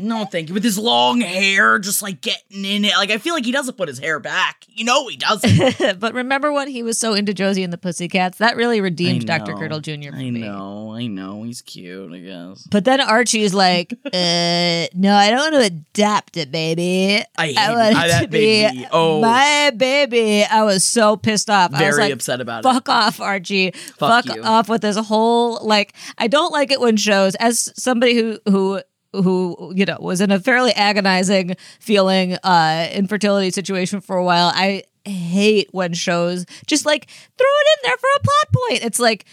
[0.00, 0.54] No, thank you.
[0.54, 2.92] With his long hair, just like getting in it.
[2.96, 4.64] Like, I feel like he doesn't put his hair back.
[4.68, 5.98] You know he doesn't.
[6.00, 8.38] but remember when he was so into Josie and the Pussycats?
[8.38, 9.54] That really redeemed Dr.
[9.54, 10.10] Curdle Jr.
[10.10, 10.40] for I me.
[10.40, 11.42] know, I know.
[11.42, 12.66] He's cute, I guess.
[12.70, 17.22] But then Archie's like, uh, no, I don't want to adopt it, baby.
[17.36, 17.96] I hate want it.
[17.96, 19.20] I- to be oh.
[19.20, 20.44] my baby.
[20.44, 21.72] I was so pissed off.
[21.72, 22.62] I was Very like, upset about it.
[22.64, 23.72] Fuck off, Archie.
[23.72, 24.42] Fuck, you.
[24.42, 25.94] off with this whole like.
[26.16, 28.80] I don't like it when shows, as somebody who who
[29.12, 34.52] who you know was in a fairly agonizing feeling uh infertility situation for a while.
[34.54, 38.84] I hate when shows just like throw it in there for a plot point.
[38.84, 39.24] It's like.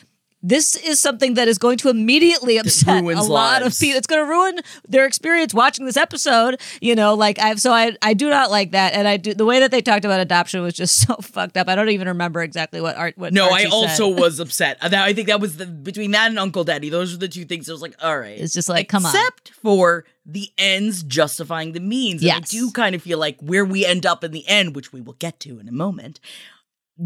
[0.47, 3.65] This is something that is going to immediately upset a lot lives.
[3.75, 3.97] of people.
[3.97, 6.61] It's going to ruin their experience watching this episode.
[6.81, 9.45] You know, like I've so I I do not like that, and I do the
[9.45, 11.67] way that they talked about adoption was just so fucked up.
[11.67, 13.17] I don't even remember exactly what art.
[13.17, 13.71] What No, I Archie said.
[13.73, 14.79] also was upset.
[14.81, 16.89] That I think that was the between that and Uncle Daddy.
[16.89, 17.67] Those are the two things.
[17.67, 18.37] I was like, all right.
[18.39, 19.15] It's just like, come on.
[19.15, 22.21] Except for the ends justifying the means.
[22.23, 24.91] And I do kind of feel like where we end up in the end, which
[24.93, 26.19] we will get to in a moment,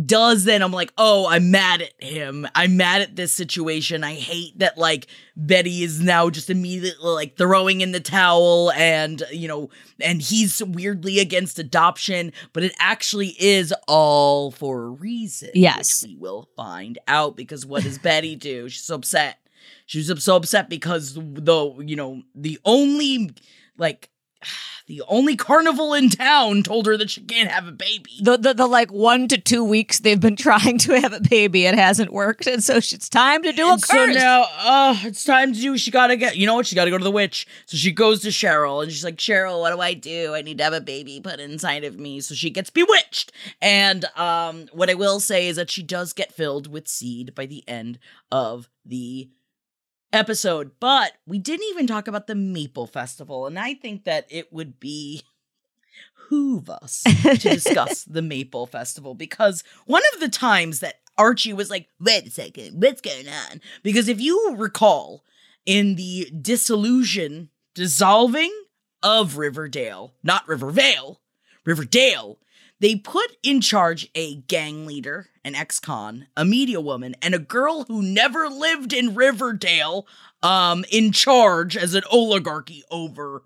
[0.06, 2.48] does then I'm like, oh, I'm mad at him.
[2.54, 4.04] I'm mad at this situation.
[4.04, 9.24] I hate that like Betty is now just immediately like throwing in the towel and
[9.32, 15.50] you know, and he's weirdly against adoption, but it actually is all for a reason.
[15.56, 16.06] Yes.
[16.06, 18.70] We will find out because what does Betty do?
[18.70, 19.40] She's so upset.
[19.88, 23.32] She was so upset because the you know, the only
[23.80, 24.10] like
[24.90, 28.10] the only carnival in town told her that she can't have a baby.
[28.22, 31.66] the, the the like one to two weeks they've been trying to have a baby.
[31.68, 34.16] It hasn't worked, and so it's time to do a And so curse.
[34.16, 35.78] now, uh, it's time to do.
[35.78, 36.36] She gotta get.
[36.36, 36.66] You know what?
[36.66, 37.46] She gotta go to the witch.
[37.68, 40.34] So she goes to Cheryl, and she's like, "Cheryl, what do I do?
[40.34, 43.32] I need to have a baby put inside of me." So she gets bewitched.
[43.62, 47.46] And um, what I will say is that she does get filled with seed by
[47.46, 48.00] the end
[48.32, 49.30] of the
[50.14, 50.72] episode.
[50.80, 54.80] But we didn't even talk about the Maple Festival, and I think that it would
[54.80, 55.22] be
[56.30, 61.70] hoove us to discuss the Maple Festival because one of the times that Archie was
[61.70, 63.62] like, wait a second, what's going on?
[63.84, 65.24] Because if you recall,
[65.66, 68.54] in the dissolution, dissolving
[69.04, 71.20] of Riverdale, not Rivervale,
[71.66, 72.40] Riverdale,
[72.80, 77.84] they put in charge a gang leader, an ex-con, a media woman, and a girl
[77.84, 80.08] who never lived in Riverdale
[80.42, 83.44] um in charge as an oligarchy over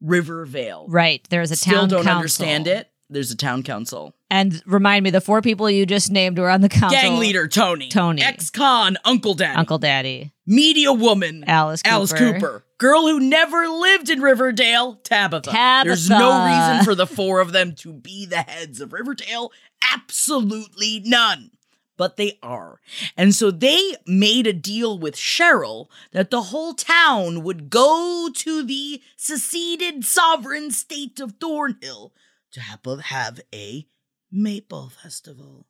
[0.00, 0.86] Rivervale.
[0.88, 1.26] Right.
[1.30, 1.58] There's a town.
[1.58, 2.16] Still town don't council.
[2.16, 2.90] understand it.
[3.14, 4.14] There's a town council.
[4.28, 7.00] And remind me, the four people you just named were on the council.
[7.00, 7.88] Gang leader Toni.
[7.88, 8.20] Toni.
[8.20, 9.56] Ex-con Uncle Daddy.
[9.56, 10.32] Uncle Daddy.
[10.46, 11.94] Media woman Alice Cooper.
[11.94, 12.64] Alice Cooper.
[12.78, 15.52] Girl who never lived in Riverdale, Tabitha.
[15.52, 15.88] Tabitha.
[15.88, 19.52] There's no reason for the four of them to be the heads of Riverdale.
[19.92, 21.52] Absolutely none.
[21.96, 22.80] But they are.
[23.16, 28.64] And so they made a deal with Cheryl that the whole town would go to
[28.64, 32.12] the seceded sovereign state of Thornhill
[32.54, 33.86] to have, have a
[34.30, 35.66] maple festival.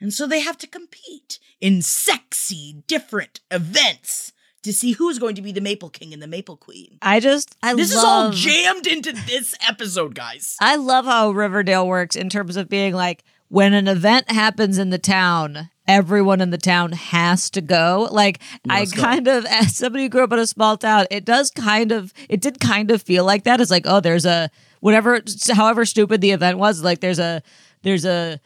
[0.00, 5.42] And so they have to compete in sexy, different events to see who's going to
[5.42, 6.98] be the Maple King and the Maple Queen.
[7.00, 7.98] I just, I this love.
[7.98, 10.56] is all jammed into this episode, guys.
[10.60, 14.90] I love how Riverdale works in terms of being like when an event happens in
[14.90, 18.08] the town, everyone in the town has to go.
[18.10, 19.00] Like I go.
[19.00, 22.12] kind of as somebody who grew up in a small town, it does kind of
[22.28, 23.60] it did kind of feel like that.
[23.60, 24.50] It's like, oh, there's a
[24.86, 25.20] whatever
[25.52, 27.42] however stupid the event was, like there's a
[27.82, 28.40] there's a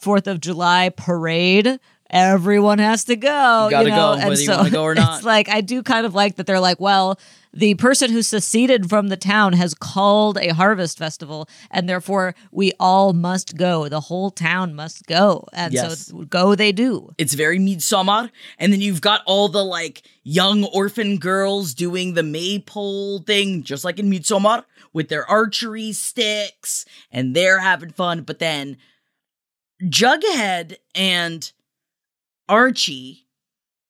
[0.00, 1.78] Fourth of July parade.
[2.08, 3.64] Everyone has to go.
[3.64, 3.96] You gotta know?
[3.96, 5.16] go, And whether you so wanna go or not.
[5.16, 7.18] It's like I do kind of like that they're like, well,
[7.54, 12.72] the person who seceded from the town has called a harvest festival, and therefore we
[12.78, 13.88] all must go.
[13.88, 16.06] The whole town must go, and Yes.
[16.06, 17.10] so go they do.
[17.18, 18.30] It's very Midsommar.
[18.58, 23.84] And then you've got all the like young orphan girls doing the maypole thing, just
[23.84, 28.22] like in Midsommar, with their archery sticks, and they're having fun.
[28.22, 28.76] But then
[29.82, 31.50] Jughead and
[32.48, 33.26] Archie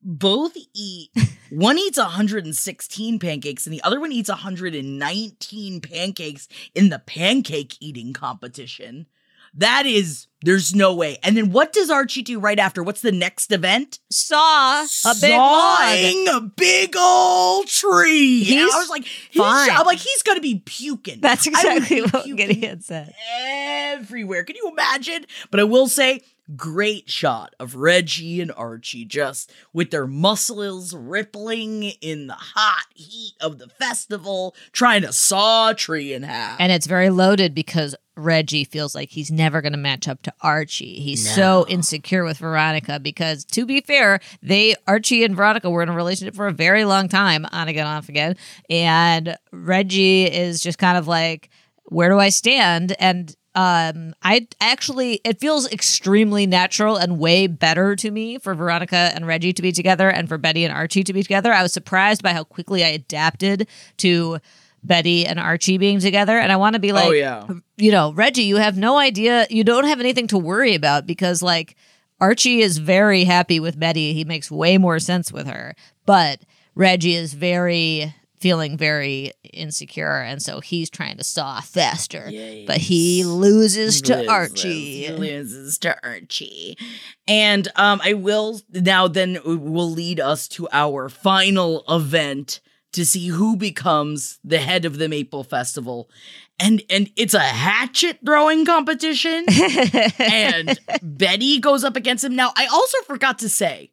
[0.03, 1.11] both eat
[1.51, 8.13] one eats 116 pancakes and the other one eats 119 pancakes in the pancake eating
[8.13, 9.07] competition.
[9.55, 11.19] That is there's no way.
[11.23, 12.83] And then what does Archie do right after?
[12.83, 14.01] What's the next event?
[14.11, 15.79] Saw a big log.
[15.79, 18.39] Sawing a big old tree.
[18.41, 19.71] And He's I was like, fine.
[19.71, 21.21] I'm like, he's gonna be puking.
[21.21, 23.15] That's exactly what Gideon said.
[23.39, 24.43] everywhere.
[24.45, 25.27] Can you imagine?
[25.51, 26.23] But I will say,
[26.57, 33.35] great shot of Reggie and Archie just with their muscles rippling in the hot heat
[33.41, 36.57] of the festival, trying to saw a tree in half.
[36.61, 40.33] And it's very loaded because Reggie feels like he's never going to match up to
[40.43, 41.01] Archie.
[41.01, 45.89] He's so insecure with Veronica because, to be fair, they Archie and Veronica were in
[45.89, 48.37] a relationship for a very long time, on again, off again,
[48.69, 51.49] and Reggie is just kind of like,
[51.85, 57.95] "Where do I stand?" And um, I actually, it feels extremely natural and way better
[57.97, 61.13] to me for Veronica and Reggie to be together and for Betty and Archie to
[61.13, 61.53] be together.
[61.53, 64.39] I was surprised by how quickly I adapted to
[64.83, 66.39] Betty and Archie being together.
[66.39, 67.47] And I want to be like, oh yeah.
[67.77, 71.43] you know, Reggie, you have no idea, you don't have anything to worry about because,
[71.43, 71.77] like,
[72.21, 74.15] Archie is very happy with Betty.
[74.15, 75.75] He makes way more sense with her.
[76.07, 76.41] But
[76.75, 80.21] Reggie is very feeling very insecure.
[80.21, 82.29] And so he's trying to saw faster.
[82.67, 85.09] But he loses to Archie.
[85.13, 86.77] Loses to Archie.
[87.29, 92.61] And um I will now then will lead us to our final event
[92.93, 96.11] to see who becomes the head of the Maple Festival.
[96.59, 99.47] And and it's a hatchet throwing competition.
[100.19, 102.35] and Betty goes up against him.
[102.35, 103.93] Now, I also forgot to say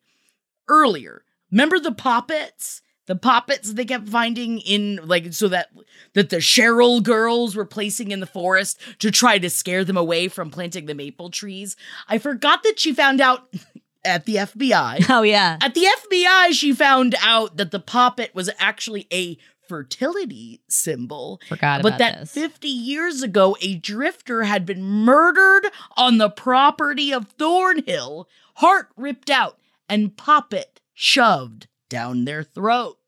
[0.67, 2.81] earlier, remember the poppets?
[3.09, 5.71] The poppets they kept finding in like so that
[6.13, 10.27] that the Cheryl girls were placing in the forest to try to scare them away
[10.27, 11.75] from planting the maple trees.
[12.07, 13.51] I forgot that she found out
[14.05, 15.05] at the FBI.
[15.09, 15.57] Oh, yeah.
[15.59, 21.41] At the FBI, she found out that the poppet was actually a fertility symbol.
[21.47, 22.31] Forgot but that this.
[22.31, 29.31] 50 years ago, a drifter had been murdered on the property of Thornhill, heart ripped
[29.31, 29.57] out,
[29.89, 32.98] and poppet shoved down their throat.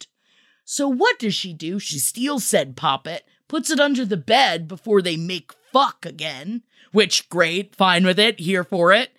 [0.71, 1.79] So what does she do?
[1.79, 7.27] She steals said poppet, puts it under the bed before they make fuck again, which
[7.27, 9.09] great, fine with it, here for it.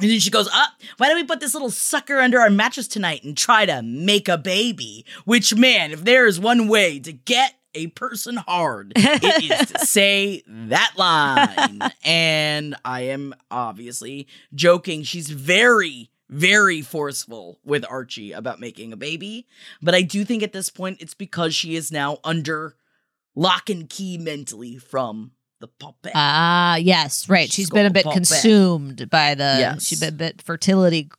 [0.00, 0.70] And then she goes, up.
[0.96, 4.28] why don't we put this little sucker under our mattress tonight and try to make
[4.28, 5.06] a baby?
[5.24, 9.78] Which, man, if there is one way to get a person hard, it is to
[9.86, 11.92] say that line.
[12.04, 15.04] and I am obviously joking.
[15.04, 19.46] She's very, very forceful with Archie about making a baby.
[19.82, 22.76] But I do think at this point it's because she is now under
[23.34, 26.12] lock and key mentally from the puppet.
[26.14, 27.50] Ah, yes, right.
[27.50, 28.16] She's been a bit puppet.
[28.16, 29.56] consumed by the.
[29.58, 29.86] Yes.
[29.86, 31.10] She's been a bit fertility,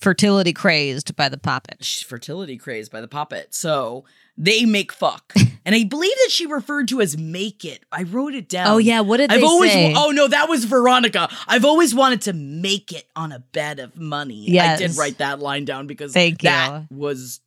[0.00, 1.78] fertility crazed by the poppet.
[1.80, 3.54] she's fertility crazed by the puppet.
[3.54, 4.04] So
[4.40, 5.34] they make fuck.
[5.66, 7.84] and I believe that she referred to as make it.
[7.92, 8.68] I wrote it down.
[8.68, 9.94] Oh, yeah, what did I've they always say?
[9.94, 11.28] oh no, that was Veronica.
[11.46, 14.46] I've always wanted to make it on a bed of money.
[14.50, 14.80] Yes.
[14.80, 16.96] I did write that line down because Thank that you.
[16.96, 17.40] was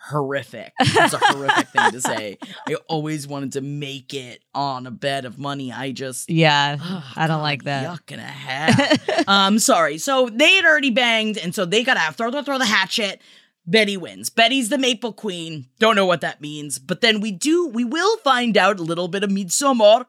[0.00, 0.72] horrific.
[0.80, 2.38] It's a horrific thing to say.
[2.66, 5.70] I always wanted to make it on a bed of money.
[5.70, 7.84] I just Yeah, Oh, I don't like that.
[7.84, 9.28] Yuck and a half.
[9.28, 9.98] um, sorry.
[9.98, 13.20] So they had already banged, and so they gotta throw, throw, throw the hatchet.
[13.68, 14.30] Betty wins.
[14.30, 15.66] Betty's the Maple Queen.
[15.78, 17.68] Don't know what that means, but then we do.
[17.68, 20.06] We will find out a little bit of Midsommar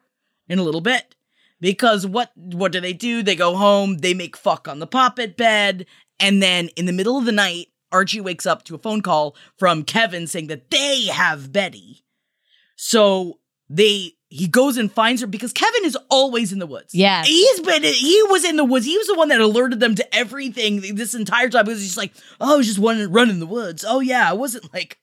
[0.48, 1.16] in a little bit
[1.60, 3.22] because what what do they do?
[3.22, 3.98] They go home.
[3.98, 5.86] They make fuck on the poppet bed,
[6.22, 9.36] and then in the middle of the night, Archie wakes up to a phone call
[9.58, 12.06] from Kevin saying that they have Betty.
[12.78, 13.40] So
[13.70, 16.94] they he goes and finds her because Kevin is always in the woods.
[16.94, 17.24] Yeah.
[17.24, 18.86] He's been he was in the woods.
[18.86, 21.68] He was the one that alerted them to everything this entire time.
[21.68, 23.84] It was just like, oh, I was just running running in the woods.
[23.88, 25.00] Oh yeah, I wasn't like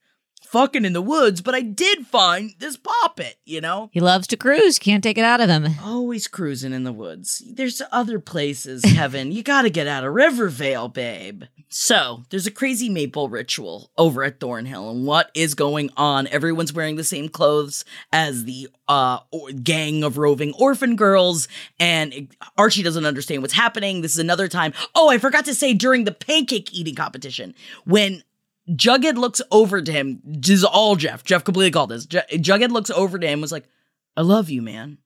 [0.47, 3.91] fucking in the woods, but I did find this poppet, you know?
[3.93, 4.79] He loves to cruise.
[4.79, 5.67] Can't take it out of him.
[5.83, 7.43] Always cruising in the woods.
[7.47, 9.33] There's other places, Kevin.
[9.33, 11.45] you gotta get out of Rivervale, babe.
[11.69, 16.29] So, there's a crazy maple ritual over at Thornhill, and what is going on?
[16.29, 21.49] Everyone's wearing the same clothes as the uh or- gang of roving orphan girls,
[21.81, 24.01] and Archie doesn't understand what's happening.
[24.01, 24.73] This is another time.
[24.95, 27.53] Oh, I forgot to say during the pancake eating competition,
[27.85, 28.23] when
[28.71, 30.21] Jughead looks over to him.
[30.25, 31.23] This is all Jeff.
[31.25, 32.07] Jeff completely called this.
[32.07, 33.69] Ju- Jughead looks over to him, was like,
[34.17, 34.99] "I love you, man,"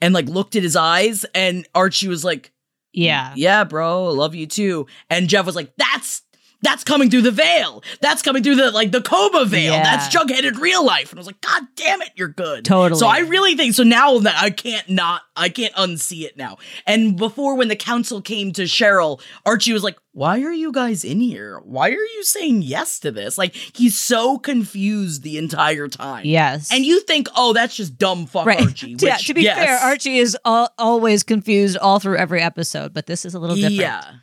[0.00, 2.52] and like looked at his eyes, and Archie was like,
[2.92, 3.32] Yeah.
[3.36, 6.22] "Yeah, bro, I love you too." And Jeff was like, "That's."
[6.60, 7.84] That's coming through the veil.
[8.00, 9.74] That's coming through the like the coma veil.
[9.74, 9.82] Yeah.
[9.84, 11.10] That's Jughead in real life.
[11.12, 12.64] And I was like, God damn it, you're good.
[12.64, 12.98] Totally.
[12.98, 16.58] So I really think so now that I can't not I can't unsee it now.
[16.84, 21.04] And before when the council came to Cheryl, Archie was like, Why are you guys
[21.04, 21.60] in here?
[21.64, 23.38] Why are you saying yes to this?
[23.38, 26.24] Like he's so confused the entire time.
[26.24, 26.72] Yes.
[26.72, 28.60] And you think, oh, that's just dumb fuck Right.
[28.60, 28.92] Archie.
[28.94, 29.58] Which, yeah, to be yes.
[29.58, 33.54] fair, Archie is al- always confused all through every episode, but this is a little
[33.54, 33.76] different.
[33.76, 34.14] Yeah.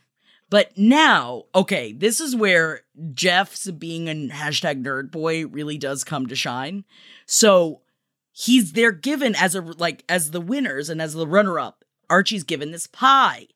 [0.50, 2.82] But now, okay, this is where
[3.14, 6.86] Jeff's being a hashtag nerd boy really does come to shine.
[7.26, 7.82] So
[8.32, 11.84] he's they're given as a like as the winners and as the runner up.
[12.10, 13.48] Archie's given this pie,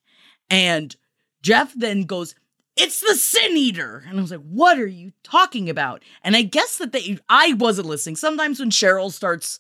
[0.50, 0.96] and
[1.44, 2.34] Jeff then goes,
[2.76, 6.42] "It's the Sin Eater," and I was like, "What are you talking about?" And I
[6.42, 8.16] guess that they I wasn't listening.
[8.16, 9.60] Sometimes when Cheryl starts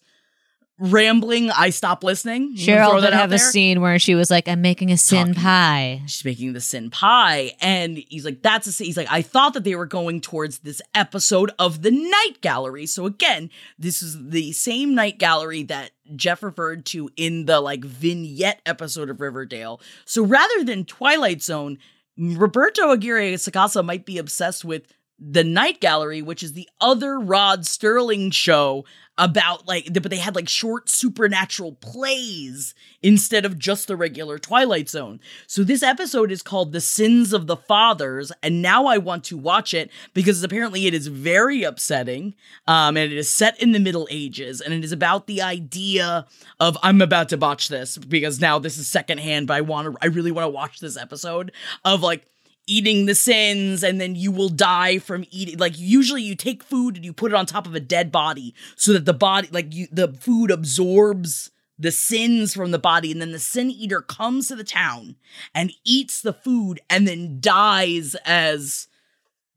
[0.80, 2.52] rambling, I stop listening.
[2.54, 5.42] You Cheryl did have a scene where she was like, I'm making a sin Talking.
[5.42, 6.02] pie.
[6.08, 8.86] she's making the sin pie and he's like that's a sin.
[8.86, 12.86] he's like i thought that they were going towards this episode of the night gallery
[12.86, 17.84] so again this is the same night gallery that jeff referred to in the like
[17.84, 21.78] vignette episode of riverdale so rather than twilight zone
[22.18, 24.84] roberto aguirre sacasa might be obsessed with
[25.20, 28.86] the night gallery which is the other rod serling show
[29.20, 34.88] about like but they had like short supernatural plays instead of just the regular twilight
[34.88, 35.20] zone.
[35.46, 39.38] So this episode is called the sins of the fathers and now i want to
[39.38, 42.34] watch it because apparently it is very upsetting
[42.68, 46.26] um and it is set in the middle ages and it is about the idea
[46.60, 49.98] of i'm about to botch this because now this is secondhand but i want to
[50.02, 51.52] i really want to watch this episode
[51.84, 52.26] of like
[52.70, 56.96] eating the sins and then you will die from eating like usually you take food
[56.96, 59.74] and you put it on top of a dead body so that the body like
[59.74, 61.50] you the food absorbs
[61.80, 65.16] the sins from the body and then the sin eater comes to the town
[65.56, 68.88] and eats the food and then dies as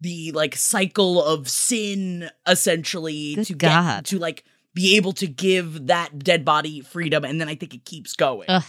[0.01, 3.97] the like cycle of sin essentially Good to God.
[3.97, 4.45] get to like
[4.75, 8.47] be able to give that dead body freedom and then i think it keeps going
[8.49, 8.65] Ugh.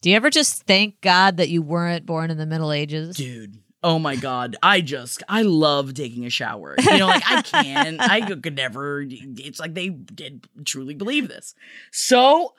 [0.00, 3.16] Do you ever just thank God that you weren't born in the Middle Ages?
[3.16, 3.58] dude.
[3.80, 4.56] Oh my god.
[4.60, 6.74] I just i love taking a shower.
[6.78, 11.54] You know like i can't i could never it's like they did truly believe this.
[11.92, 12.54] So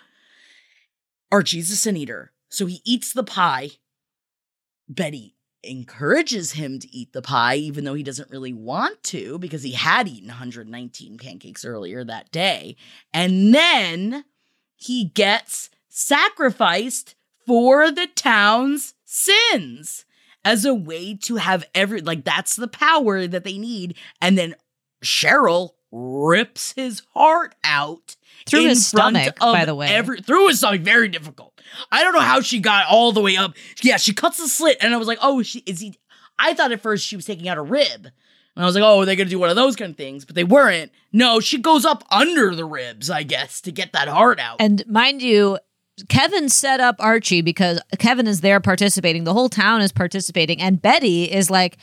[1.32, 2.32] archie's a sin eater.
[2.50, 3.72] So he eats the pie.
[4.88, 9.62] Betty encourages him to eat the pie even though he doesn't really want to because
[9.62, 12.78] he had eaten 119 pancakes earlier that day.
[13.14, 14.24] And then
[14.78, 17.16] he gets sacrificed
[17.50, 20.06] for the town's sins
[20.46, 24.54] as a way to have every like that's the power that they need and then
[25.04, 29.88] cheryl rips his heart out Through his stomach, by the way.
[29.88, 31.60] every, through his stomach very difficult
[31.92, 34.78] i don't know how she got all the way up yeah she cuts the slit
[34.80, 35.98] and i was like oh she is he
[36.38, 38.10] i thought at first she was taking out a rib
[38.56, 40.26] and I was like, oh, they're they gonna do one of those kind of things?
[40.26, 40.92] But they weren't.
[41.14, 44.58] No, she goes up under the ribs, I guess, to get that heart out.
[44.60, 45.60] And mind you,
[46.08, 49.24] Kevin set up Archie because Kevin is there participating.
[49.24, 50.62] The whole town is participating.
[50.62, 51.78] And Betty is like,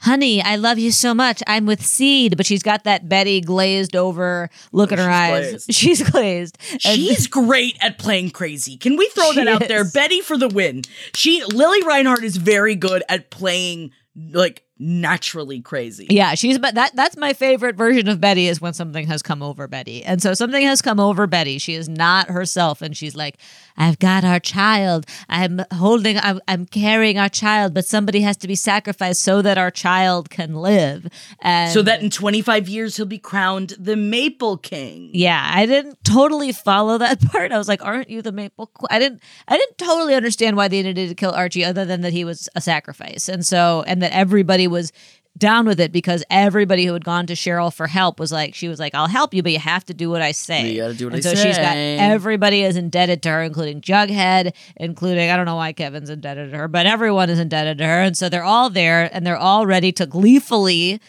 [0.00, 1.42] honey, I love you so much.
[1.46, 5.50] I'm with Seed, but she's got that Betty glazed over look in her eyes.
[5.50, 5.72] glazed.
[5.74, 6.58] She's glazed.
[6.72, 8.76] And- She's great at playing crazy.
[8.76, 10.82] Can we throw that out there, Betty for the win.
[11.14, 13.92] She Lili Reinhart is very good at playing
[14.32, 16.06] like naturally crazy.
[16.10, 19.42] Yeah, she's but that that's my favorite version of Betty is when something has come
[19.42, 20.04] over Betty.
[20.04, 21.58] And so something has come over Betty.
[21.58, 23.38] She is not herself and she's like,
[23.78, 25.06] I've got our child.
[25.28, 29.58] I'm holding I'm, I'm carrying our child, but somebody has to be sacrificed so that
[29.58, 31.06] our child can live.
[31.40, 35.10] And So that in 25 years he'll be crowned the Maple King.
[35.12, 37.52] yeah, I didn't totally follow that part.
[37.52, 38.86] I was like, "Aren't you the Maple?" Qu-?
[38.90, 39.22] I didn't.
[39.48, 42.48] I didn't totally understand why they needed to kill Archie, other than that he was
[42.54, 44.92] a sacrifice, and so and that everybody was
[45.38, 48.68] down with it because everybody who had gone to Cheryl for help was like, she
[48.68, 50.94] was like, "I'll help you, but you have to do what I say." You gotta
[50.94, 55.30] do what and I so she's got everybody is indebted to her, including Jughead, including
[55.30, 58.16] I don't know why Kevin's indebted to her, but everyone is indebted to her, and
[58.16, 61.00] so they're all there and they're all ready to gleefully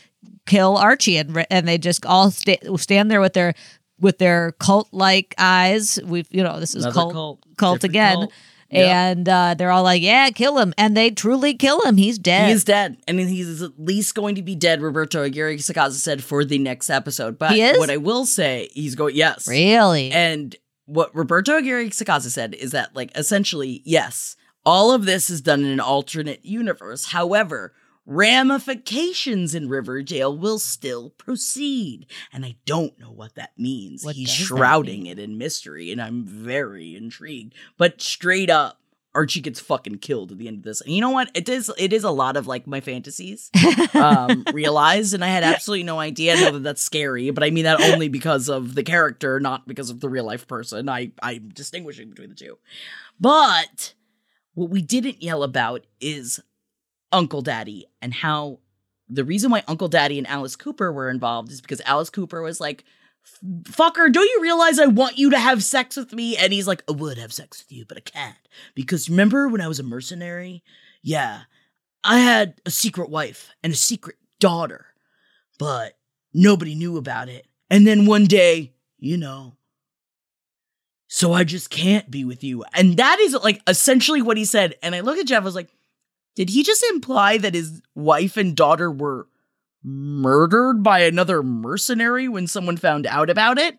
[0.46, 3.54] kill Archie, and and they just all sta- stand there with their
[4.00, 6.00] with their cult like eyes.
[6.06, 7.46] We've you know this is Another cult cult.
[7.58, 8.16] cult, again.
[8.16, 8.34] cult.
[8.70, 11.98] And uh, they're all like, "Yeah, kill him!" And they truly kill him.
[11.98, 12.50] He's dead.
[12.50, 14.82] He's dead, I mean, he's at least going to be dead.
[14.82, 17.38] Roberto Aguirre Sacasa said for the next episode.
[17.38, 20.12] But what I will say, he's going yes, really.
[20.12, 20.56] And
[20.86, 25.62] what Roberto Aguirre Sacasa said is that, like, essentially, yes, all of this is done
[25.62, 27.06] in an alternate universe.
[27.06, 27.74] However,
[28.08, 34.04] ramifications in Riverdale will still proceed, and I don't know what that means.
[34.04, 37.54] What he's shrouding it in mystery, and I'm very intrigued.
[37.78, 38.80] But straight up.
[39.16, 40.80] Archie gets fucking killed at the end of this.
[40.80, 41.32] And you know what?
[41.34, 43.50] It is it is a lot of like my fantasies
[43.96, 46.36] um realized and I had absolutely no idea.
[46.36, 49.68] I know that that's scary, but I mean that only because of the character, not
[49.68, 50.88] because of the real life person.
[50.88, 52.60] I I'm distinguishing between the two.
[53.20, 53.96] But
[54.54, 56.40] what we didn't yell about is
[57.12, 58.60] Uncle Daddy and how
[59.10, 62.60] the reason why Uncle Daddy and Alice Cooper were involved is because Alice Cooper was
[62.60, 62.84] like,
[63.64, 66.38] Fucker, don't you realize I want you to have sex with me?
[66.38, 68.38] And he's like, I would have sex with you, but I can't.
[68.74, 70.64] Because remember when I was a mercenary?
[71.02, 71.42] Yeah,
[72.04, 74.86] I had a secret wife and a secret daughter,
[75.60, 75.98] but
[76.34, 77.48] nobody knew about it.
[77.70, 79.58] And then one day, you know,
[81.10, 82.64] so I just can't be with you.
[82.74, 84.76] And that is like essentially what he said.
[84.82, 85.70] And I look at Jeff, I was like,
[86.38, 89.28] did he just imply that his wife and daughter were
[89.84, 93.76] murdered by another mercenary when someone found out about it?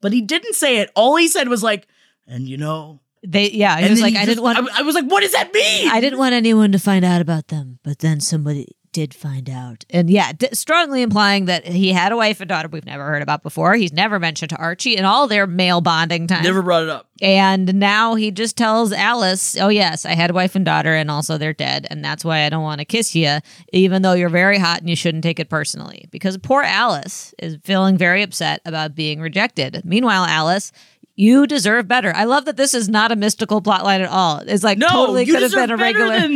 [0.00, 0.90] But he didn't say it.
[0.96, 1.86] All he said was like,
[2.26, 3.76] and you know, they yeah.
[3.76, 5.54] He and was like, "I just- didn't want." I, I was like, what does that
[5.54, 5.88] mean?
[5.88, 9.84] I didn't want anyone to find out about them, but then somebody did find out.
[9.90, 13.22] And yeah, d- strongly implying that he had a wife and daughter we've never heard
[13.22, 13.74] about before.
[13.74, 16.42] He's never mentioned to Archie in all their male bonding time.
[16.42, 17.06] Never brought it up.
[17.22, 21.10] And now he just tells Alice, "Oh yes, I had a wife and daughter, and
[21.10, 23.38] also they're dead, and that's why I don't want to kiss you,
[23.72, 27.58] even though you're very hot and you shouldn't take it personally." Because poor Alice is
[27.62, 29.82] feeling very upset about being rejected.
[29.84, 30.72] Meanwhile, Alice.
[31.20, 32.14] You deserve better.
[32.16, 34.38] I love that this is not a mystical plotline at all.
[34.38, 36.26] It's like No, totally could have been a regular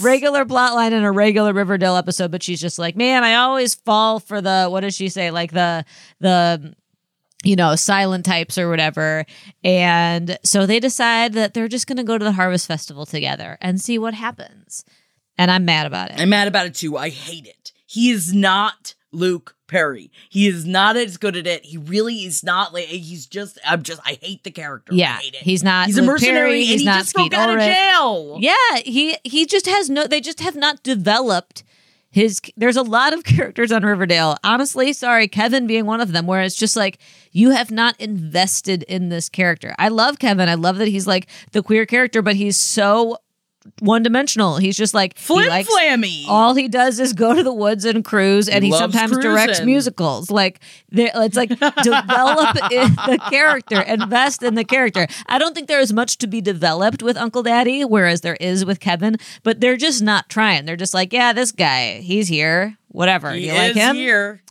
[0.00, 3.74] regular plot line in a regular Riverdale episode, but she's just like, man, I always
[3.74, 5.32] fall for the what does she say?
[5.32, 5.84] Like the
[6.20, 6.72] the
[7.42, 9.26] you know, silent types or whatever.
[9.64, 13.80] And so they decide that they're just gonna go to the Harvest Festival together and
[13.80, 14.84] see what happens.
[15.36, 16.20] And I'm mad about it.
[16.20, 16.96] I'm mad about it too.
[16.96, 17.72] I hate it.
[17.86, 20.10] He is not Luke Perry.
[20.28, 21.64] He is not as good at it.
[21.66, 24.94] He really is not like he's just I'm just I hate the character.
[24.94, 25.42] yeah, I hate it.
[25.42, 25.86] he's not.
[25.86, 28.38] He's a mercenary Perry, he's he not just broke Skeet out of jail.
[28.40, 30.06] Yeah, he he just has no.
[30.06, 31.62] They just have not developed
[32.10, 32.40] his.
[32.56, 34.36] There's a lot of characters on Riverdale.
[34.42, 36.98] Honestly, sorry, Kevin being one of them, where it's just like
[37.30, 39.74] you have not invested in this character.
[39.78, 40.48] I love Kevin.
[40.48, 43.18] I love that he's like the queer character, but he's so
[43.80, 44.56] one dimensional.
[44.56, 46.24] He's just like he Flim likes- flammy.
[46.28, 49.62] All he does is go to the woods and cruise, and He he, sometimes directs
[49.62, 50.30] musicals.
[50.30, 50.60] Like
[50.90, 51.48] there- it's like
[51.82, 55.06] develop in the character, invest in the character.
[55.26, 58.64] I don't think there is much to be developed with Uncle Daddy, whereas there is
[58.64, 59.16] with Kevin.
[59.42, 60.64] But they're just not trying.
[60.64, 62.76] They're just like, yeah, this guy, he's here.
[62.88, 63.32] Whatever.
[63.32, 63.94] He you like him?
[63.96, 64.42] here.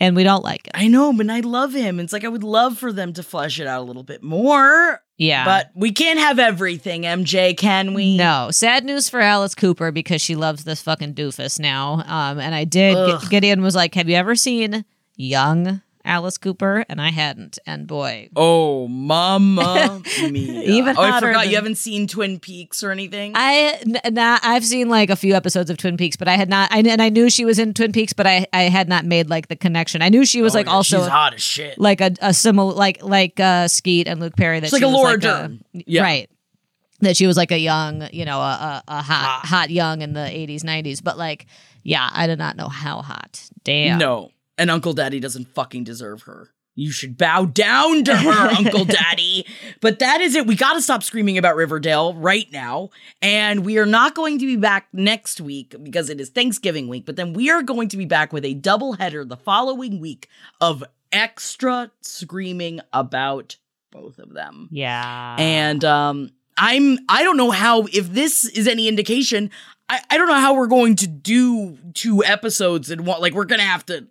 [0.00, 0.72] And we don't like him.
[0.74, 2.00] I know, but I love him.
[2.00, 5.00] It's like I would love for them to flesh it out a little bit more.
[5.16, 5.44] Yeah.
[5.44, 8.16] But we can't have everything, MJ, can we?
[8.16, 12.02] No, sad news for Alice Cooper because she loves this fucking doofus now.
[12.06, 12.96] Um, and I did.
[12.96, 13.22] Ugh.
[13.30, 14.84] Gideon was like, "Have you ever seen
[15.16, 17.58] young Alice Cooper?" And I hadn't.
[17.66, 20.62] And boy, Oh, mama mia.
[20.62, 23.32] Even oh, I forgot than- you haven't seen Twin Peaks or anything.
[23.34, 26.48] I n- not, I've seen like a few episodes of Twin Peaks, but I had
[26.48, 26.70] not.
[26.72, 29.28] I, and I knew she was in Twin Peaks, but I I had not made
[29.30, 30.02] like the connection.
[30.02, 31.78] I knew she was Oh, like yeah, also she's hot as shit.
[31.78, 34.60] like a, a similar like like uh Skeet and Luke Perry.
[34.60, 35.64] That She's like she a was Laura like Dern.
[35.72, 36.02] Yeah.
[36.02, 36.30] right.
[37.00, 40.12] that she was like a young, you know, a, a, a hot, hot young in
[40.14, 41.02] the 80s, 90s.
[41.02, 41.46] But like,
[41.82, 43.42] yeah, I did not know how hot.
[43.62, 43.98] Damn.
[43.98, 44.30] No.
[44.56, 46.50] And Uncle Daddy doesn't fucking deserve her.
[46.76, 49.46] You should bow down to her, Uncle Daddy.
[49.80, 50.46] But that is it.
[50.46, 52.90] We got to stop screaming about Riverdale right now.
[53.22, 57.06] And we are not going to be back next week because it is Thanksgiving week.
[57.06, 60.28] But then we are going to be back with a double header the following week
[60.60, 60.82] of
[61.12, 63.56] extra screaming about
[63.92, 64.68] both of them.
[64.72, 65.36] Yeah.
[65.38, 69.50] And um I'm I don't know how if this is any indication,
[69.88, 73.44] I, I don't know how we're going to do two episodes and what like we're
[73.44, 74.08] gonna have to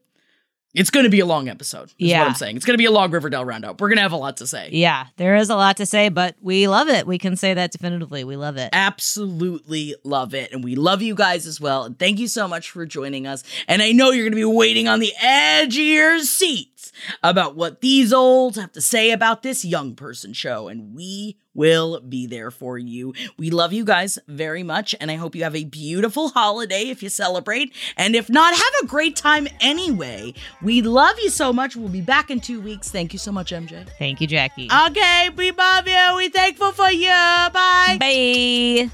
[0.73, 2.19] it's gonna be a long episode, is Yeah.
[2.21, 2.55] what I'm saying.
[2.55, 3.79] It's gonna be a long Riverdale roundup.
[3.79, 4.69] We're gonna have a lot to say.
[4.71, 7.05] Yeah, there is a lot to say, but we love it.
[7.07, 8.23] We can say that definitively.
[8.23, 8.69] We love it.
[8.73, 10.51] Absolutely love it.
[10.51, 11.83] And we love you guys as well.
[11.83, 13.43] And thank you so much for joining us.
[13.67, 17.55] And I know you're going to be waiting on the edge of your seats about
[17.55, 20.67] what these olds have to say about this young person show.
[20.67, 23.13] And we will be there for you.
[23.37, 24.95] We love you guys very much.
[24.99, 27.73] And I hope you have a beautiful holiday if you celebrate.
[27.97, 30.33] And if not, have a great time anyway.
[30.61, 31.75] We love you so much.
[31.75, 32.89] We'll be back in two weeks.
[32.89, 33.87] Thank you so much, MJ.
[33.99, 34.69] Thank you, Jackie.
[34.87, 36.11] Okay, we love you.
[36.15, 37.07] We're thankful for you.
[37.09, 37.97] Bye.
[37.99, 38.89] Bye.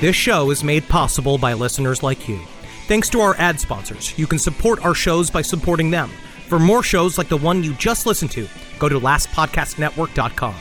[0.00, 2.38] This show is made possible by listeners like you.
[2.86, 6.10] Thanks to our ad sponsors, you can support our shows by supporting them.
[6.48, 10.54] For more shows like the one you just listened to, go to lastpodcastnetwork.com.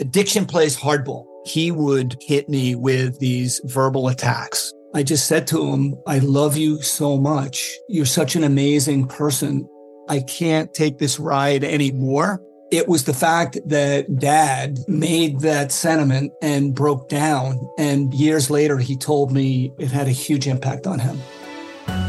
[0.00, 1.26] Addiction plays hardball.
[1.44, 4.72] He would hit me with these verbal attacks.
[4.94, 7.76] I just said to him, I love you so much.
[7.88, 9.66] You're such an amazing person.
[10.08, 12.40] I can't take this ride anymore.
[12.72, 17.60] It was the fact that dad made that sentiment and broke down.
[17.78, 21.20] And years later, he told me it had a huge impact on him.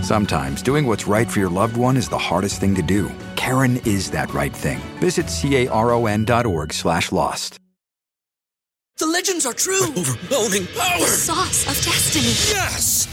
[0.02, 3.12] Sometimes doing what's right for your loved one is the hardest thing to do.
[3.36, 4.80] Caron is that right thing.
[5.02, 7.60] Visit caron.org slash lost.
[9.00, 9.84] The legends are true.
[9.98, 11.00] Overwhelming power!
[11.00, 12.56] The sauce of destiny.
[12.56, 13.13] Yes!